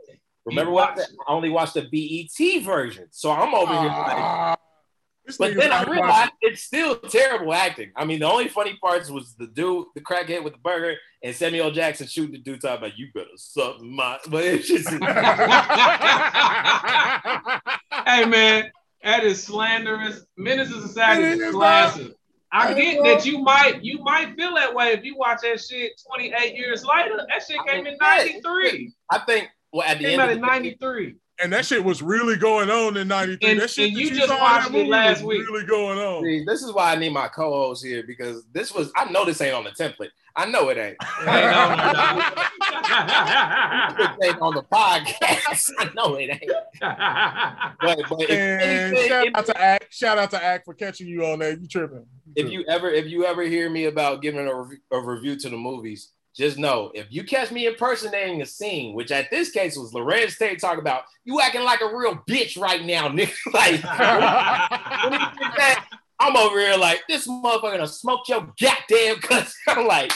[0.47, 1.07] Remember You what I said.
[1.27, 3.09] I only watched the BET version.
[3.11, 4.57] So I'm over here like, Ah,
[5.39, 7.91] But then I realized watching- it's still terrible acting.
[7.97, 11.35] I mean, the only funny parts was the dude, the crackhead with the burger, and
[11.35, 14.19] Samuel Jackson shooting the dude talking about you better suck my.
[14.29, 14.87] But it's just
[18.07, 18.71] hey man,
[19.05, 20.23] that is slanderous.
[20.37, 22.13] Menace to Society It is is, classic.
[22.53, 26.01] I get that you might you might feel that way if you watch that shit
[26.07, 27.17] 28 years later.
[27.29, 28.93] That shit came in 93.
[29.11, 31.17] I think well at the Came end out of in 93.
[31.43, 33.51] and that shit was really going on in '93.
[33.51, 35.47] And- that shit and that you you just saw in watched that it last week.
[35.49, 36.23] really going on.
[36.23, 39.41] See, this is why I need my co-host here because this was I know this
[39.41, 40.11] ain't on the template.
[40.37, 40.97] I know it ain't.
[41.01, 42.23] It ain't on there, dog.
[44.21, 45.71] It ain't on the podcast.
[45.79, 46.53] I know it ain't.
[47.81, 51.07] But, but if, anything, shout if- out to Act, shout out to Act for catching
[51.07, 51.61] you on that.
[51.61, 52.07] You tripping?
[52.37, 55.49] if you ever if you ever hear me about giving a, rev- a review to
[55.49, 59.77] the movies, just know if you catch me impersonating a scene, which at this case
[59.77, 63.33] was Larenz Tate talking about, you acting like a real bitch right now, nigga.
[63.53, 63.81] like
[66.33, 69.55] when he did that, I'm over here like this motherfucker gonna smoke your goddamn cuss.
[69.69, 70.13] I'm like,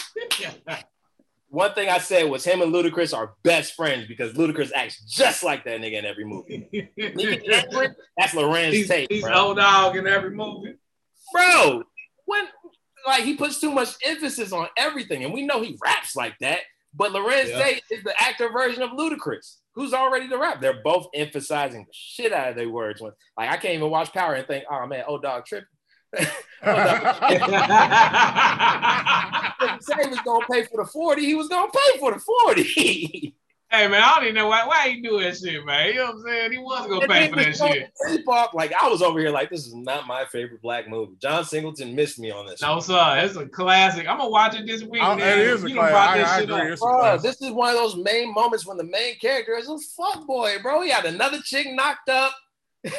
[1.51, 5.43] one thing I said was him and Ludacris are best friends because Ludacris acts just
[5.43, 6.69] like that nigga in every movie.
[8.17, 9.35] That's Larenz he's Tate, he's bro.
[9.35, 10.75] old dog in every movie.
[11.33, 11.83] bro.
[12.27, 12.45] When
[13.07, 16.61] like he puts too much emphasis on everything, and we know he raps like that.
[16.95, 17.63] But Larenz Yeah.
[17.63, 20.61] Tate is the actor version of Ludacris, who's already the rap.
[20.61, 23.01] They're both emphasizing the shit out of their words.
[23.01, 25.69] When like I can't even watch Power and think, oh man, old dog tripping.
[29.61, 32.13] If he said he was gonna pay for the 40, he was gonna pay for
[32.13, 33.35] the 40.
[33.71, 35.89] Hey man, I don't even know why why he do that shit, man.
[35.89, 36.53] You know what I'm saying?
[36.53, 37.93] He was gonna And pay for that shit.
[38.09, 41.17] K-pop, like I was over here like this is not my favorite black movie.
[41.21, 42.63] John Singleton missed me on this.
[42.63, 44.09] No, sir, it's a classic.
[44.09, 45.03] I'm gonna watch it this week.
[45.03, 45.21] Man.
[45.21, 45.93] it is a You done classic.
[45.93, 46.55] brought I- that I agree.
[46.69, 46.73] up.
[46.73, 47.23] It's a Bro, classic.
[47.31, 50.57] this is one of those main moments when the main character is a fuck boy,
[50.63, 50.81] bro.
[50.81, 52.33] He had another chick knocked up.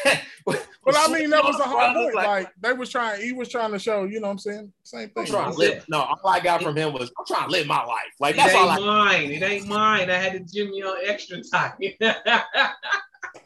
[0.86, 2.16] But I mean, that was the whole point.
[2.16, 4.74] Like, they was trying, he was trying to show, you know what I'm saying?
[4.84, 5.34] Same I'm thing.
[5.34, 5.86] trying to live.
[5.88, 8.00] No, all I got from him was I'm trying to live my life.
[8.20, 8.86] Like It that's all ain't I.
[8.86, 9.32] mine.
[9.32, 10.10] It ain't mine.
[10.10, 11.74] I had to Jimmy on extra time.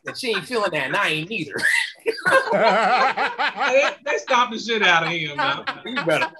[0.06, 1.56] And she ain't feeling that, and I ain't either.
[2.52, 5.36] they, they stopped the shit out of him.
[5.38, 5.66] Man.
[5.86, 6.32] You better.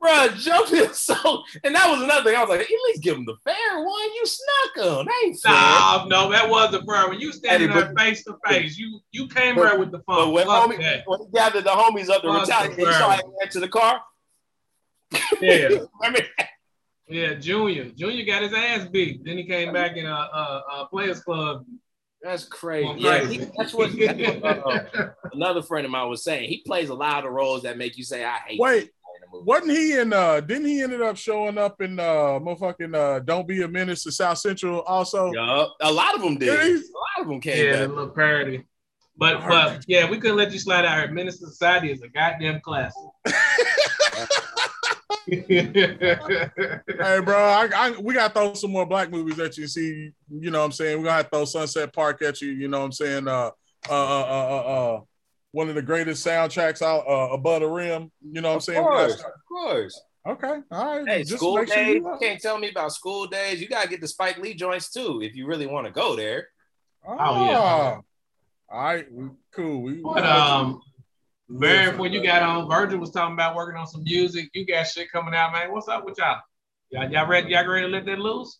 [0.00, 2.36] Bro, jump in so, and that was another thing.
[2.36, 3.36] I was like, at least give him the
[3.72, 4.12] fair one.
[4.14, 5.06] You snuck him.
[5.06, 5.52] That ain't fair.
[5.52, 7.08] Nah, no, that wasn't fair.
[7.08, 10.00] When you standing Hey, there face to face, you you came but- there with the
[10.06, 10.32] phone.
[10.32, 11.02] when, homie, that.
[11.06, 13.18] when he gathered the homies up to Fuck retaliate, the he saw fair.
[13.26, 14.00] him into the car.
[15.40, 15.68] Yeah,
[16.00, 16.20] Remember?
[17.08, 17.34] yeah.
[17.34, 19.24] Junior, Junior got his ass beat.
[19.24, 21.66] Then he came back in a, a, a players club.
[22.22, 22.86] That's crazy.
[22.86, 23.38] Going Yeah, crazy.
[23.44, 26.48] he- that's what, that's what, uh, another friend of mine was saying.
[26.48, 28.90] He plays a lot of roles that make you say, "I hate." Wait,
[29.32, 31.80] this guy in the movie." wasn't he in, uh, didn't he ended up showing up
[31.80, 35.32] in, uh, motherfucking, uh, Don't Be a Menace to South Central also?
[35.32, 35.74] Yup.
[35.80, 36.46] A lot of them did.
[36.46, 37.88] Yeah, A lot of them came Yeah, the back.
[37.96, 38.64] little parody.
[39.16, 41.12] But but yeah, we couldn't let you slide out here.
[41.12, 43.02] Menace to Society is a goddamn classic.
[45.26, 49.66] Hey, bro, I, I, we got to throw some more black movies at you.
[49.68, 50.98] See, you know what I'm saying?
[50.98, 52.48] We're going to have to throw Sunset Park at you.
[52.50, 53.28] You know what I'm saying?
[53.28, 53.50] Uh,
[53.88, 55.00] uh, uh, uh, uh, uh,
[55.52, 58.10] one of the greatest soundtracks out uh, above the rim.
[58.22, 58.82] You know what I'm Of saying?
[58.82, 60.00] We course, of course.
[60.26, 61.08] Okay, all right.
[61.08, 61.94] Hey, Just school make sure days.
[61.96, 63.60] you You can't tell me about school days.
[63.60, 66.48] You gotta get the Spike Lee joints too if you really want to go there.
[67.06, 68.00] Oh, yeah.
[68.68, 69.06] All right,
[69.54, 69.82] cool.
[69.82, 70.80] We, but um,
[71.48, 74.48] Barry, before you got on, Virgil was talking about working on some music.
[74.54, 75.72] You got shit coming out, man.
[75.72, 76.38] What's up with y'all?
[76.90, 77.50] Y'all, y'all ready?
[77.50, 78.58] Y'all ready to let that loose?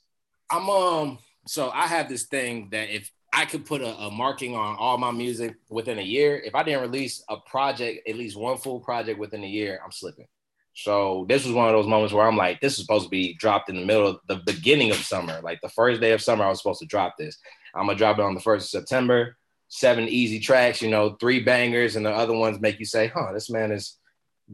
[0.51, 1.19] I'm um.
[1.47, 4.99] So I have this thing that if I could put a, a marking on all
[4.99, 8.81] my music within a year, if I didn't release a project, at least one full
[8.81, 10.29] project within a year, I'm slipping.
[10.75, 13.35] So this was one of those moments where I'm like, this is supposed to be
[13.35, 16.45] dropped in the middle of the beginning of summer, like the first day of summer.
[16.45, 17.39] I was supposed to drop this.
[17.75, 19.37] I'm gonna drop it on the first of September.
[19.69, 23.33] seven easy tracks, you know, three bangers, and the other ones make you say, huh,
[23.33, 23.99] this man is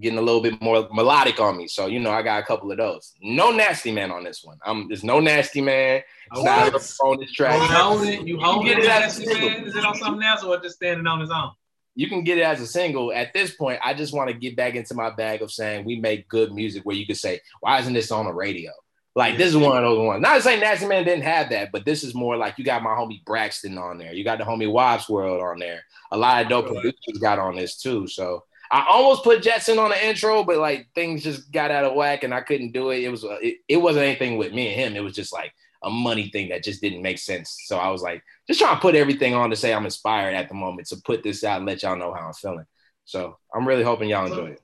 [0.00, 1.68] getting a little bit more melodic on me.
[1.68, 3.12] So, you know, I got a couple of those.
[3.20, 4.58] No nasty man on this one.
[4.64, 6.02] I'm there's no nasty man.
[6.32, 7.60] It's not on this track.
[7.60, 9.64] You hold it, you hold get it it as a man?
[9.64, 11.50] Is it on something else or just standing on his own?
[11.94, 13.12] You can get it as a single.
[13.12, 15.96] At this point, I just want to get back into my bag of saying we
[15.96, 18.70] make good music where you could say, why isn't this on the radio?
[19.18, 20.22] Like this is one of those ones.
[20.22, 22.84] Not to say Nasty Man didn't have that, but this is more like you got
[22.84, 24.12] my homie Braxton on there.
[24.12, 25.82] You got the homie Wobbs World on there.
[26.12, 28.06] A lot of dope producers got on this too.
[28.06, 31.94] So I almost put Jetson on the intro, but like things just got out of
[31.94, 33.02] whack and I couldn't do it.
[33.02, 34.96] It was it, it wasn't anything with me and him.
[34.96, 35.52] It was just like
[35.82, 37.56] a money thing that just didn't make sense.
[37.66, 40.48] So I was like, just trying to put everything on to say I'm inspired at
[40.48, 42.66] the moment to put this out and let y'all know how I'm feeling.
[43.04, 44.62] So I'm really hoping y'all enjoy it.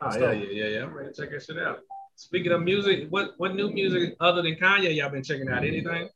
[0.00, 0.82] Oh yeah, yeah, yeah, yeah.
[0.84, 1.80] I'm ready to check that shit out.
[2.16, 5.64] Speaking of music, what what new music other than Kanye y'all been checking out?
[5.64, 6.08] Anything?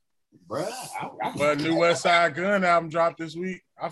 [0.48, 0.70] Bruh,
[1.00, 3.62] I, I, Well, new Westside Gunn album dropped this week.
[3.80, 3.90] I,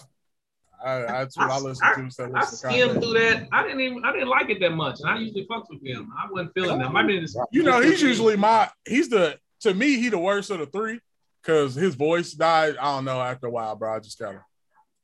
[0.87, 2.11] I, that's what I, listened to.
[2.11, 3.03] So I listen to skimmed Kanye.
[3.03, 3.49] through that.
[3.53, 6.13] I didn't even I didn't like it that much, and I usually fucks with him.
[6.17, 6.97] I wasn't feeling them.
[6.97, 8.71] I mean, You know, he's usually my.
[8.87, 9.97] He's the to me.
[9.97, 11.01] He the worst of the three
[11.43, 12.77] because his voice died.
[12.77, 13.21] I don't know.
[13.21, 14.43] After a while, bro, I just gotta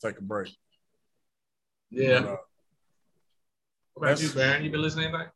[0.02, 0.54] take a break.
[1.90, 2.20] yeah.
[2.20, 2.36] But, uh,
[3.94, 4.64] What about you, Baron?
[4.64, 5.32] You been listening to anything?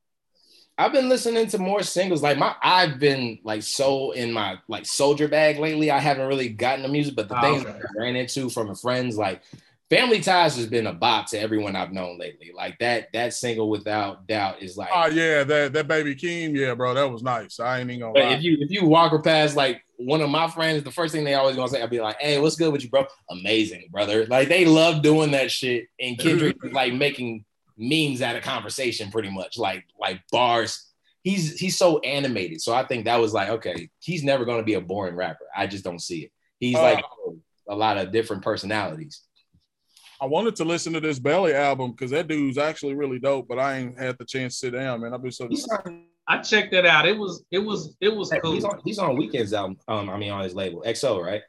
[0.79, 2.23] I've been listening to more singles.
[2.23, 5.91] Like my, I've been like so in my like soldier bag lately.
[5.91, 7.79] I haven't really gotten the music, but the Oh, things okay.
[7.79, 9.41] I ran into from friends, like
[9.89, 12.51] Family Ties, has been a bop to everyone I've known lately.
[12.55, 14.89] Like that, that single without doubt is like.
[14.93, 17.61] oh yeah, that that baby Keem, yeah, bro, that was nice.
[17.61, 18.35] I ain't even gonna lie.
[18.35, 21.23] if you if you walk her past like one of my friends, the first thing
[21.25, 23.07] they always gonna say, I'll be like, "Hey, what's good with you, bro?
[23.31, 27.45] Amazing, brother." Like they love doing that shit, and Kendrick is like making
[27.79, 30.83] memes out of conversation, pretty much, like like bars.
[31.23, 34.75] He's he's so animated, so I think that was like, okay, he's never gonna be
[34.75, 35.45] a boring rapper.
[35.57, 36.33] I just don't see it.
[36.59, 37.05] He's Uh, like
[37.69, 39.23] a lot of different personalities.
[40.21, 43.59] I wanted to listen to this Belly album because that dude's actually really dope, but
[43.59, 45.13] I ain't had the chance to sit down, man.
[45.13, 45.69] I've been so He's
[46.29, 47.07] I checked that out.
[47.07, 48.53] It was it was it was cool.
[48.55, 49.77] he's on he's on Weeknd's album.
[49.87, 51.43] Um, I mean on his label XO, right?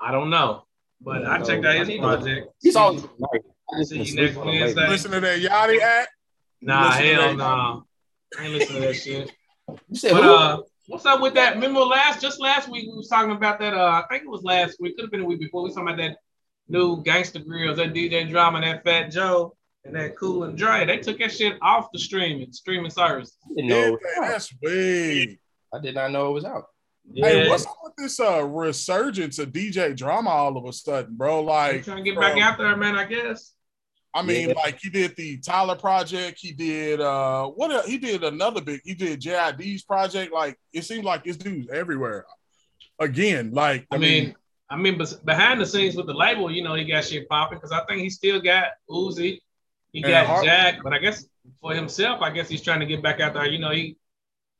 [0.00, 0.64] I don't know,
[1.00, 2.48] but I checked out his project.
[2.60, 3.42] He's always like,
[3.82, 4.46] See you next on.
[4.46, 4.88] Wednesday.
[4.88, 6.08] listen to that Yachty act.
[6.62, 7.36] Nah, hell that.
[7.36, 7.84] no.
[8.38, 9.30] I ain't listening to that shit.
[9.88, 10.34] You said But who?
[10.34, 11.54] uh, what's up with that?
[11.56, 13.74] Remember last just last week we was talking about that.
[13.74, 14.96] Uh, I think it was last week.
[14.96, 15.62] Could have been a week before.
[15.62, 16.16] We was talking about that
[16.68, 19.54] new Gangsta Grillz, that DJ Drama, and that Fat Joe,
[19.84, 20.84] and that Cool and Dre.
[20.86, 23.36] They took that shit off the streaming streaming service.
[23.44, 23.94] I didn't know.
[23.94, 25.38] it that's weird.
[25.72, 26.64] I did not know it was out.
[27.14, 31.40] Hey, what's up with this uh resurgence of DJ drama all of a sudden, bro?
[31.40, 32.96] They Like, trying to get back bro, out there, man.
[32.96, 33.54] I guess.
[34.14, 34.54] I mean, Yeah.
[34.56, 36.38] like he did the Tyler project.
[36.40, 37.70] He did uh what?
[37.70, 38.80] el- He did another big.
[38.84, 40.32] He did JID's project.
[40.34, 42.26] Like it seems like this dude's everywhere.
[42.98, 44.34] Again, like I mean,
[44.70, 47.72] I mean, behind the scenes with the label, you know, he got shit popping because
[47.72, 49.40] I think he still got Uzi,
[49.92, 51.26] he And got Har- Jack, but I guess
[51.60, 53.46] for himself, I guess he's trying to get back out there.
[53.46, 53.96] You know, he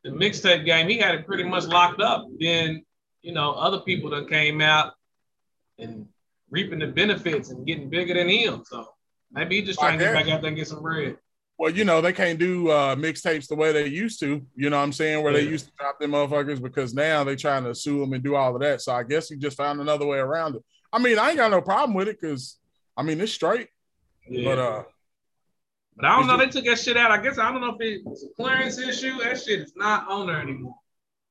[0.04, 2.26] the mixtape game, he had it pretty much locked up.
[2.38, 2.84] Then,
[3.22, 4.94] you know, other people that came out
[5.78, 6.06] and
[6.50, 8.62] reaping the benefits and getting bigger than him.
[8.64, 8.88] So
[9.32, 11.18] maybe he's just trying to get back out there and get some bread.
[11.58, 14.46] Well, you know, they can't do uh mixtapes the way they used to.
[14.54, 15.22] You know what I'm saying?
[15.24, 18.22] Where they used to drop them motherfuckers because now they're trying to sue them and
[18.22, 18.80] do all of that.
[18.80, 20.64] So I guess he just found another way around it.
[20.92, 22.58] I mean, I ain't got no problem with it because
[22.96, 23.68] I mean it's straight.
[24.28, 24.44] Yeah.
[24.44, 24.82] But uh
[25.96, 26.36] But I don't know.
[26.38, 27.10] They took that shit out.
[27.10, 29.18] I guess I don't know if it's a clearance issue.
[29.18, 30.76] That shit is not on there anymore.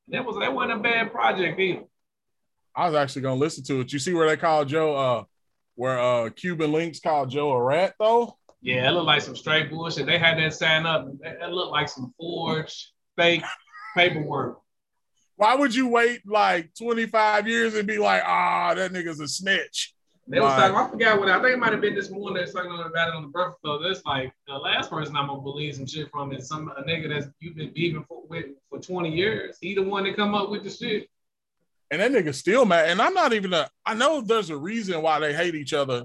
[0.09, 1.83] That was that wasn't a bad project either.
[2.75, 3.93] I was actually gonna listen to it.
[3.93, 5.23] You see where they call Joe uh
[5.75, 8.36] where uh Cuban links called Joe a rat though?
[8.61, 10.05] Yeah, it looked like some straight bullshit.
[10.07, 11.07] They had that sign up.
[11.21, 13.43] It looked like some forged, fake
[13.95, 14.59] paperwork.
[15.35, 19.93] Why would you wait like 25 years and be like, ah, that nigga's a snitch?
[20.29, 20.75] They was talking.
[20.75, 22.33] I forgot what I think it might have been this morning.
[22.35, 23.81] They're talking about it on the breakfast club.
[23.83, 27.07] That's like the last person I'm gonna believe some shit from is some a nigga
[27.07, 29.57] that's you've been beefing for, with for 20 years.
[29.61, 31.07] He the one that come up with the shit.
[31.91, 32.89] And that nigga still mad.
[32.89, 36.03] And I'm not even a I know there's a reason why they hate each other,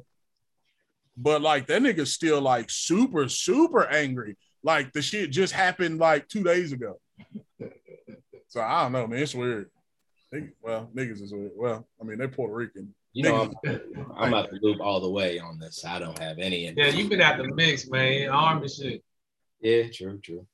[1.17, 4.37] but like that nigga's still like super, super angry.
[4.63, 7.01] Like the shit just happened like two days ago.
[8.49, 9.23] So I don't know, man.
[9.23, 9.71] It's weird.
[10.63, 11.53] Well, niggas is weird.
[11.57, 12.95] Well, I mean, they're Puerto Rican.
[13.13, 13.81] You know, I'm,
[14.17, 15.85] I'm about to loop all the way on this.
[15.85, 16.73] I don't have any.
[16.75, 18.31] Yeah, you been out the mix, man.
[18.31, 19.05] Arm and shit.
[19.61, 20.47] Yeah, true, true.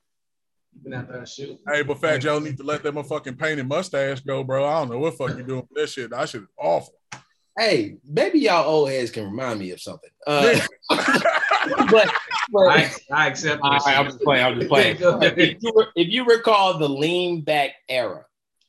[0.75, 1.59] You been out there shooting.
[1.68, 4.66] Hey, but Fat Joe need to let that motherfucking painted mustache go, bro.
[4.66, 6.11] I don't know what fuck you doing with that shit.
[6.11, 6.94] That shit is awful.
[7.59, 10.11] Hey, maybe y'all old heads can remind me of something.
[10.27, 10.59] Uh,
[11.90, 12.09] but,
[12.53, 14.44] but I, I accept All I'm just playing.
[14.44, 14.97] I'm just playing.
[15.23, 18.25] If, you, if you recall the lean back era,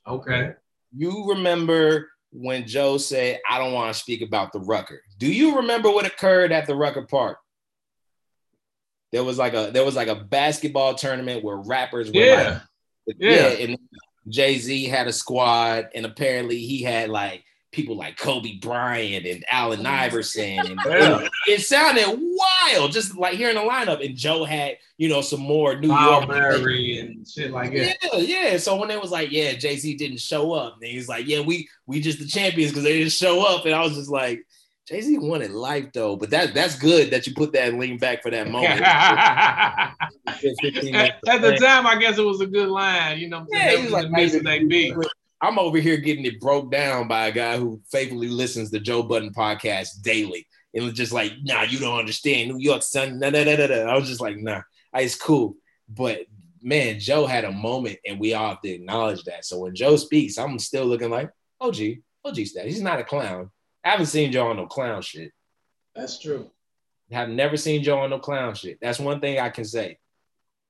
[0.07, 0.53] Okay.
[0.95, 5.01] you remember when Joe said, I don't want to speak about the Rucker.
[5.19, 7.37] Do you remember what occurred at the Rucker Park?
[9.11, 12.59] There was like a there was like a basketball tournament where rappers were Yeah.
[13.07, 13.47] like, Yeah.
[13.49, 13.77] and
[14.27, 19.85] Jay-Z had a squad, and apparently he had like people like Kobe Bryant and Allen
[19.85, 20.59] oh, Iverson.
[20.59, 21.27] And Yeah.
[21.47, 24.03] it sounded wild, just like hearing the lineup.
[24.03, 26.27] And Joe had, you know, some more New York.
[26.27, 27.97] Marbury and shit like that.
[28.13, 28.19] Yeah,
[28.51, 28.57] yeah.
[28.57, 31.41] So when it was like, yeah, Jay Z didn't show up, and he's like, yeah,
[31.41, 34.45] we we just the champions because they didn't show up, and I was just like,
[34.87, 37.99] Jay Z wanted life though, but that that's good that you put that and lean
[37.99, 38.81] back for that moment.
[38.81, 39.93] at,
[41.27, 43.19] at the time, I guess it was a good line.
[43.19, 43.77] You know, Yeah, saying?
[43.77, 44.93] he was That like, was the they be.
[45.41, 49.03] I'm over here getting it broke down by a guy who faithfully listens to Joe
[49.03, 50.47] Budden podcast daily.
[50.73, 52.49] And was just like, nah, you don't understand.
[52.49, 53.19] New York, son.
[53.19, 53.91] Nah, nah, nah, nah, nah.
[53.91, 54.61] I was just like, nah,
[54.93, 55.55] it's cool.
[55.87, 56.25] But
[56.61, 59.45] man, Joe had a moment and we all have to acknowledge that.
[59.45, 61.77] So when Joe speaks, I'm still looking like, oh OG,
[62.25, 62.73] OG status.
[62.73, 63.49] He's not a clown.
[63.83, 65.31] I haven't seen Joe on no clown shit.
[65.95, 66.51] That's true.
[67.11, 68.77] Have never seen Joe on no clown shit.
[68.81, 69.97] That's one thing I can say.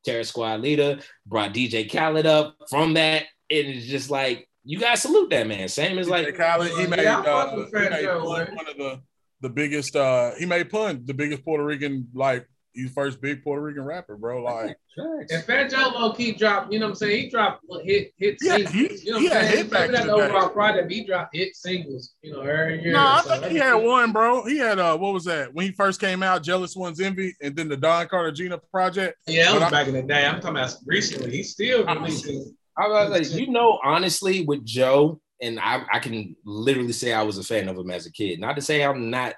[0.06, 3.24] Terror Squad leader brought DJ Khaled up from that.
[3.50, 5.68] And it's just like, you guys salute that man.
[5.68, 8.42] Same as like, Like Khaled, he made, I fuck uh, he Fat made Joe, one
[8.68, 9.02] of the
[9.42, 9.96] the biggest.
[9.96, 14.16] uh He made Pun the biggest Puerto Rican like he's first big Puerto Rican rapper,
[14.16, 14.44] bro.
[14.44, 17.24] Like And Fat Joe low key dropped, you know what I'm saying?
[17.24, 18.74] He dropped hit hit Yeah, singles.
[18.74, 19.58] he- you know what I'm had saying?
[19.58, 20.54] hit back Maybe that's to the the overall day.
[20.54, 20.92] project.
[20.92, 22.94] He dropped hit singles, you know, every year.
[22.94, 24.46] no, I So think he had one, bro.
[24.46, 26.44] He had uh what was that when he first came out?
[26.44, 29.18] Jealous One's Envy, and then the Don Cartagena project.
[29.26, 30.26] Yeah, that But was I- back in the day.
[30.28, 31.32] I'm talking about recently.
[31.32, 32.56] He's still releasing.
[32.80, 37.24] I was like, you know, honestly, with Joe, and I, I can literally say I
[37.24, 38.40] was a fan of him as a kid.
[38.40, 39.36] Not to say I'm not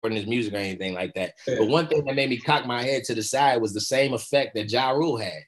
[0.00, 1.34] for his music or anything like that.
[1.46, 4.14] But one thing that made me cock my head to the side was the same
[4.14, 5.42] effect that Ja Rule had.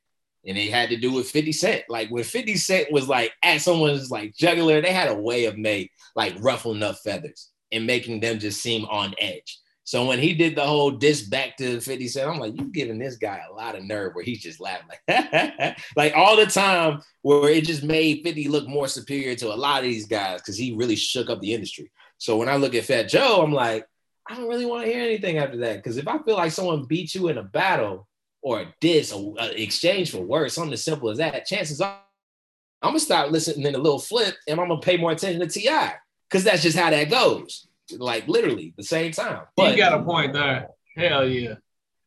[0.46, 1.84] And it had to do with 50 Cent.
[1.88, 5.56] Like when 50 Cent was like at someone's like jugular, they had a way of
[5.56, 9.59] make like ruffling up feathers and making them just seem on edge.
[9.90, 13.00] So when he did the whole diss back to 50 Cent, I'm like, you giving
[13.00, 17.02] this guy a lot of nerve where he's just laughing like, like all the time
[17.22, 20.56] where it just made 50 look more superior to a lot of these guys because
[20.56, 21.90] he really shook up the industry.
[22.18, 23.84] So when I look at Fat Joe, I'm like,
[24.28, 25.78] I don't really want to hear anything after that.
[25.78, 28.06] Because if I feel like someone beat you in a battle
[28.42, 31.98] or a diss or uh, exchange for words, something as simple as that, chances are
[32.80, 35.48] I'm gonna stop listening in a little flip and I'm gonna pay more attention to
[35.48, 35.96] Ti
[36.28, 37.66] because that's just how that goes.
[37.98, 39.42] Like literally the same time.
[39.56, 40.68] But, you got a point there.
[40.96, 41.54] Hell yeah.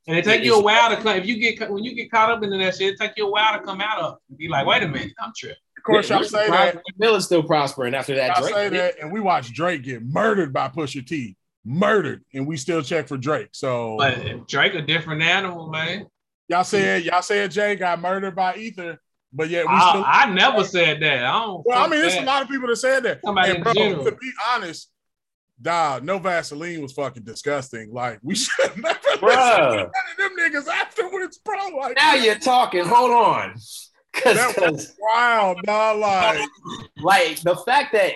[0.06, 1.16] And it take you a while to come.
[1.16, 3.32] If you get when you get caught up into that shit, it take you a
[3.32, 4.18] while to come out of.
[4.30, 4.38] it.
[4.38, 5.58] Be like, wait a minute, I'm tripping.
[5.78, 6.82] Of course, y'all say that.
[6.98, 8.38] Miller's still prospering after that.
[8.38, 12.48] Y'all Drake say that, and we watched Drake get murdered by Pusha T, murdered, and
[12.48, 13.50] we still check for Drake.
[13.52, 16.08] So But Drake a different animal, man.
[16.50, 18.98] y'all said y'all said Jay got murdered by Ether,
[19.32, 20.04] but yet we I, still.
[20.06, 21.24] I never said that.
[21.24, 21.66] I don't.
[21.66, 23.20] well, I mean, there's a lot of people that said that.
[23.24, 24.06] Somebody And in bro, general.
[24.06, 24.90] to be honest,
[25.64, 27.92] dog, no Vaseline was fucking disgusting.
[27.92, 29.76] Like we should never listen to Bruh.
[29.78, 31.70] none of them niggas afterwards, bro.
[31.78, 32.84] Like Now you're talking.
[32.86, 33.54] Hold on.
[34.14, 35.98] Cause, that 'cause, was wild, dog.
[36.00, 36.40] Like
[37.02, 38.14] like the fact that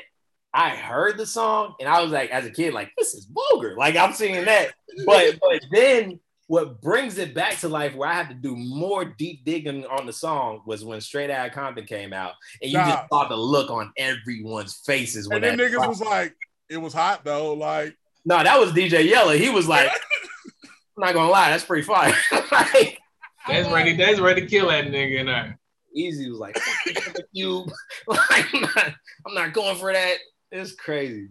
[0.53, 3.75] I heard the song and I was like, as a kid, like this is vulgar.
[3.75, 4.73] Like I'm seeing that,
[5.07, 9.03] but but then what brings it back to life, where I had to do more
[9.03, 12.87] deep digging on the song, was when Straight Outta Compton came out, and you Nah.
[12.95, 15.71] just saw the look on everyone's faces when and that.
[15.71, 16.33] niggas was like,
[16.69, 17.53] it was hot though.
[17.53, 19.37] Like no, that was DJ Yella.
[19.37, 22.13] He was like, I'm not gonna lie, that's pretty fire.
[22.51, 22.99] like,
[23.47, 23.95] That's ready.
[23.95, 25.57] That's ready to kill that nigga in there.
[25.97, 27.65] Eazy was like, "Fuck you.
[28.07, 28.93] like, I'm not,
[29.25, 30.17] I'm not going for that.
[30.51, 31.29] It's crazy.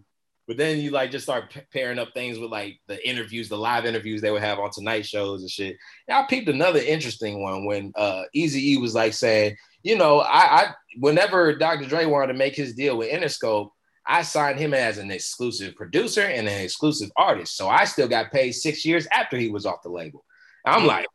[0.48, 3.58] But then you like just start p- pairing up things with like the interviews, the
[3.58, 5.76] live interviews they would have on tonight shows and shit.
[6.08, 10.20] And I peeped another interesting one when uh Easy E was like saying, you know,
[10.20, 11.86] I, I whenever Dr.
[11.86, 13.70] Dre wanted to make his deal with Interscope,
[14.06, 17.56] I signed him as an exclusive producer and an exclusive artist.
[17.56, 20.24] So I still got paid six years after he was off the label.
[20.64, 20.88] I'm mm-hmm.
[20.88, 21.06] like,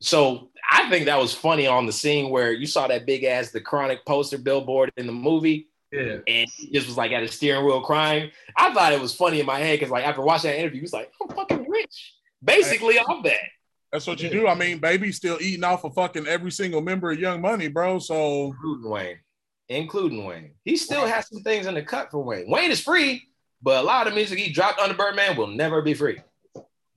[0.00, 3.50] so I think that was funny on the scene where you saw that big ass
[3.50, 6.18] the chronic poster billboard in the movie Yeah.
[6.28, 8.30] and he just was like at his steering wheel crying.
[8.56, 10.82] I thought it was funny in my head because like after watching that interview, he
[10.82, 12.14] was like, I'm fucking rich.
[12.44, 13.40] Basically off that.
[13.90, 14.46] that's what you do.
[14.46, 17.98] I mean, baby's still eating off of fucking every single member of Young Money, bro.
[17.98, 19.18] So Wayne.
[19.68, 20.52] Including Wayne.
[20.64, 22.48] He still has some things in the cut for Wayne.
[22.48, 23.28] Wayne is free,
[23.62, 26.18] but a lot of music he dropped under Birdman will never be free.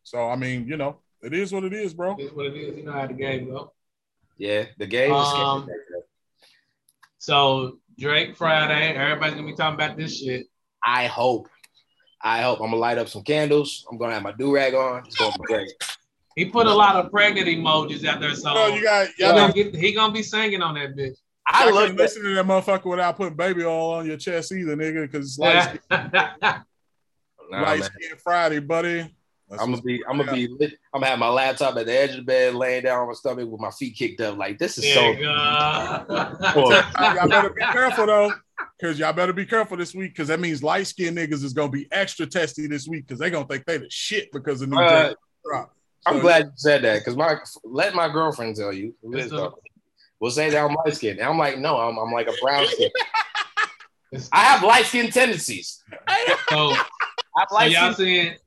[0.04, 2.16] so I mean, you know, it is what it is, bro.
[2.18, 2.78] It's what it is.
[2.78, 3.74] You know how the game go.
[4.38, 5.68] Yeah, the game is Um,
[7.18, 10.48] So Drake Friday, everybody's gonna be talking about this shit.
[10.84, 11.48] I hope.
[12.24, 12.60] I hope.
[12.60, 13.86] I'm gonna light up some candles.
[13.92, 15.06] I'm gonna have my do-rag on.
[15.06, 15.72] It's gonna be great.
[16.36, 19.54] He put a lot of pregnant emojis out there, so No, you got y'all gonna,
[19.54, 21.18] get, he gonna be singing on that bitch.
[21.48, 24.18] I, I I look can't listen to that motherfucker without putting baby oil on your
[24.18, 25.80] chest either, nigga, because light,
[27.52, 29.14] Nah, light skin Friday, buddy.
[29.50, 30.80] That's I'm gonna be, I'm going gonna be, lit.
[30.94, 33.14] I'm gonna have my laptop at the edge of the bed, laying down on my
[33.14, 34.38] stomach with my feet kicked up.
[34.38, 35.02] Like this is so.
[35.02, 36.38] There you go.
[36.54, 36.74] Cool.
[36.74, 37.16] on.
[37.16, 38.32] Y'all better be careful though,
[38.80, 41.70] because y'all better be careful this week, because that means light skinned niggas is gonna
[41.70, 44.78] be extra testy this week, because they gonna think they the shit because of new
[44.78, 45.76] Uh, Drake drop.
[46.06, 47.36] I'm glad you said that because my
[47.66, 48.96] let my girlfriend tell you.
[49.04, 49.52] Yes, sir.
[50.22, 51.20] We'll say that I'm light skinned.
[51.20, 52.92] I'm like, no, I'm, I'm like a brown skin.
[54.32, 55.84] I have light skin tendencies.
[56.50, 56.76] so, I
[57.38, 58.06] have so y'all skin.
[58.06, 58.38] saying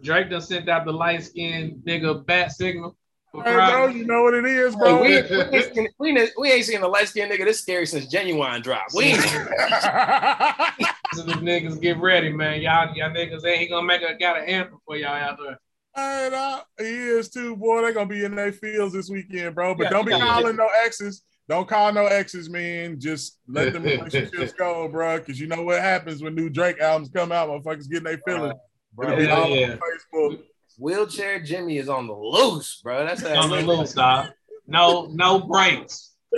[0.00, 2.96] Drake done sent out the light skin nigga bat signal
[3.32, 5.02] for Hey, bro, you know what it is, Hey, bro.
[5.02, 8.06] we, we, ain't seen, we, we ain't seen a light skinned nigga this scary since
[8.06, 8.94] Ginuwine dropped.
[8.94, 9.28] We ain't, So
[11.24, 12.60] niggas get ready, man.
[12.60, 15.58] Y'all, y'all niggas ain't gonna make a got an anthem for y'all out there.
[15.96, 17.82] Hey, nah, he is too, boy.
[17.82, 19.74] They gonna be in their fields this weekend, bro.
[19.74, 21.22] But Yeah, don't be calling no exes.
[21.48, 22.98] Don't call no exes, man.
[22.98, 25.18] Just let them relationships go, bro.
[25.18, 28.54] Because you know what happens when new Drake albums come out, motherfuckers getting their feelings.
[29.02, 29.72] It'll be Yeah, all yeah.
[29.72, 30.42] on Facebook.
[30.78, 33.04] wheelchair Jimmy is on the loose, bro.
[33.04, 34.30] That's On the loose, dog.
[34.66, 36.12] No, no breaks.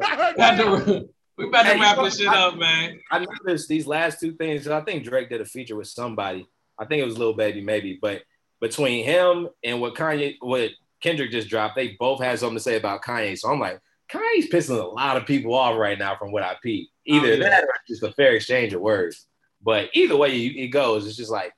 [0.00, 3.00] Got to- we better Hey, wrap you this shit I- up, man.
[3.10, 4.66] I noticed these last two things.
[4.68, 6.46] I think Drake did a feature with somebody.
[6.78, 7.98] I think it was Lil Baby, maybe.
[8.00, 8.22] But
[8.60, 10.70] between him and what Kanye, what
[11.02, 13.38] Kendrick just dropped, they both had something to say about Kanye.
[13.38, 13.80] So I'm like,
[14.12, 16.88] Kanye's pissing a lot of people off right now from what I peep.
[17.10, 17.48] Oh, either Oh, yeah.
[17.48, 19.26] that or just a fair exchange of words.
[19.62, 21.52] But either way it goes, it's just like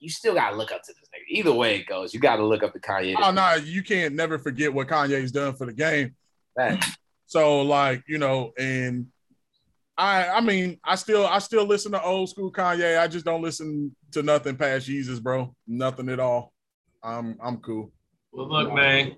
[0.00, 1.38] you still gotta look up to this nigga.
[1.38, 3.14] Either way it goes, you gotta look up to Kanye.
[3.20, 6.14] Oh no, you can't never forget what Kanye's done for the game.
[6.56, 6.84] That-
[7.26, 9.08] So like, you know, and
[9.96, 12.98] I I mean, I still I still listen to old school Kanye.
[12.98, 15.54] I just don't listen to nothing past Jesus, bro.
[15.66, 16.52] Nothing at all.
[17.02, 17.92] I'm I'm cool.
[18.32, 19.16] Well, look, man.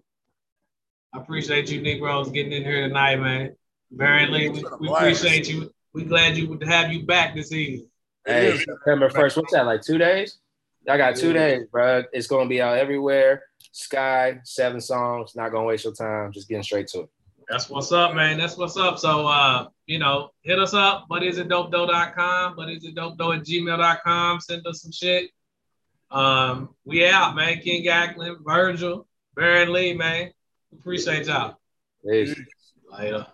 [1.14, 3.56] I appreciate you, Negroes, getting in here tonight, man.
[3.90, 5.72] Barry Lee, we, we appreciate you.
[5.94, 7.88] We glad you to have you back this evening.
[8.26, 9.36] Hey, September first.
[9.36, 9.64] What's that?
[9.64, 10.38] Like two days?
[10.88, 12.04] I got two days, bro.
[12.12, 13.44] It's gonna be out everywhere.
[13.72, 15.34] Sky, seven songs.
[15.34, 16.32] Not gonna waste your time.
[16.32, 17.08] Just getting straight to it.
[17.48, 18.38] That's what's up, man.
[18.38, 18.98] That's what's up.
[18.98, 23.36] So uh, you know, hit us up, but is it dopedo.com, but is it dopedo
[23.36, 24.40] at gmail.com.
[24.40, 25.30] Send us some shit.
[26.10, 27.58] Um, we out, man.
[27.60, 30.32] King Ackland, Virgil, Baron Lee, man.
[30.72, 31.56] Appreciate y'all.
[32.04, 32.34] Peace.
[32.90, 33.26] Later.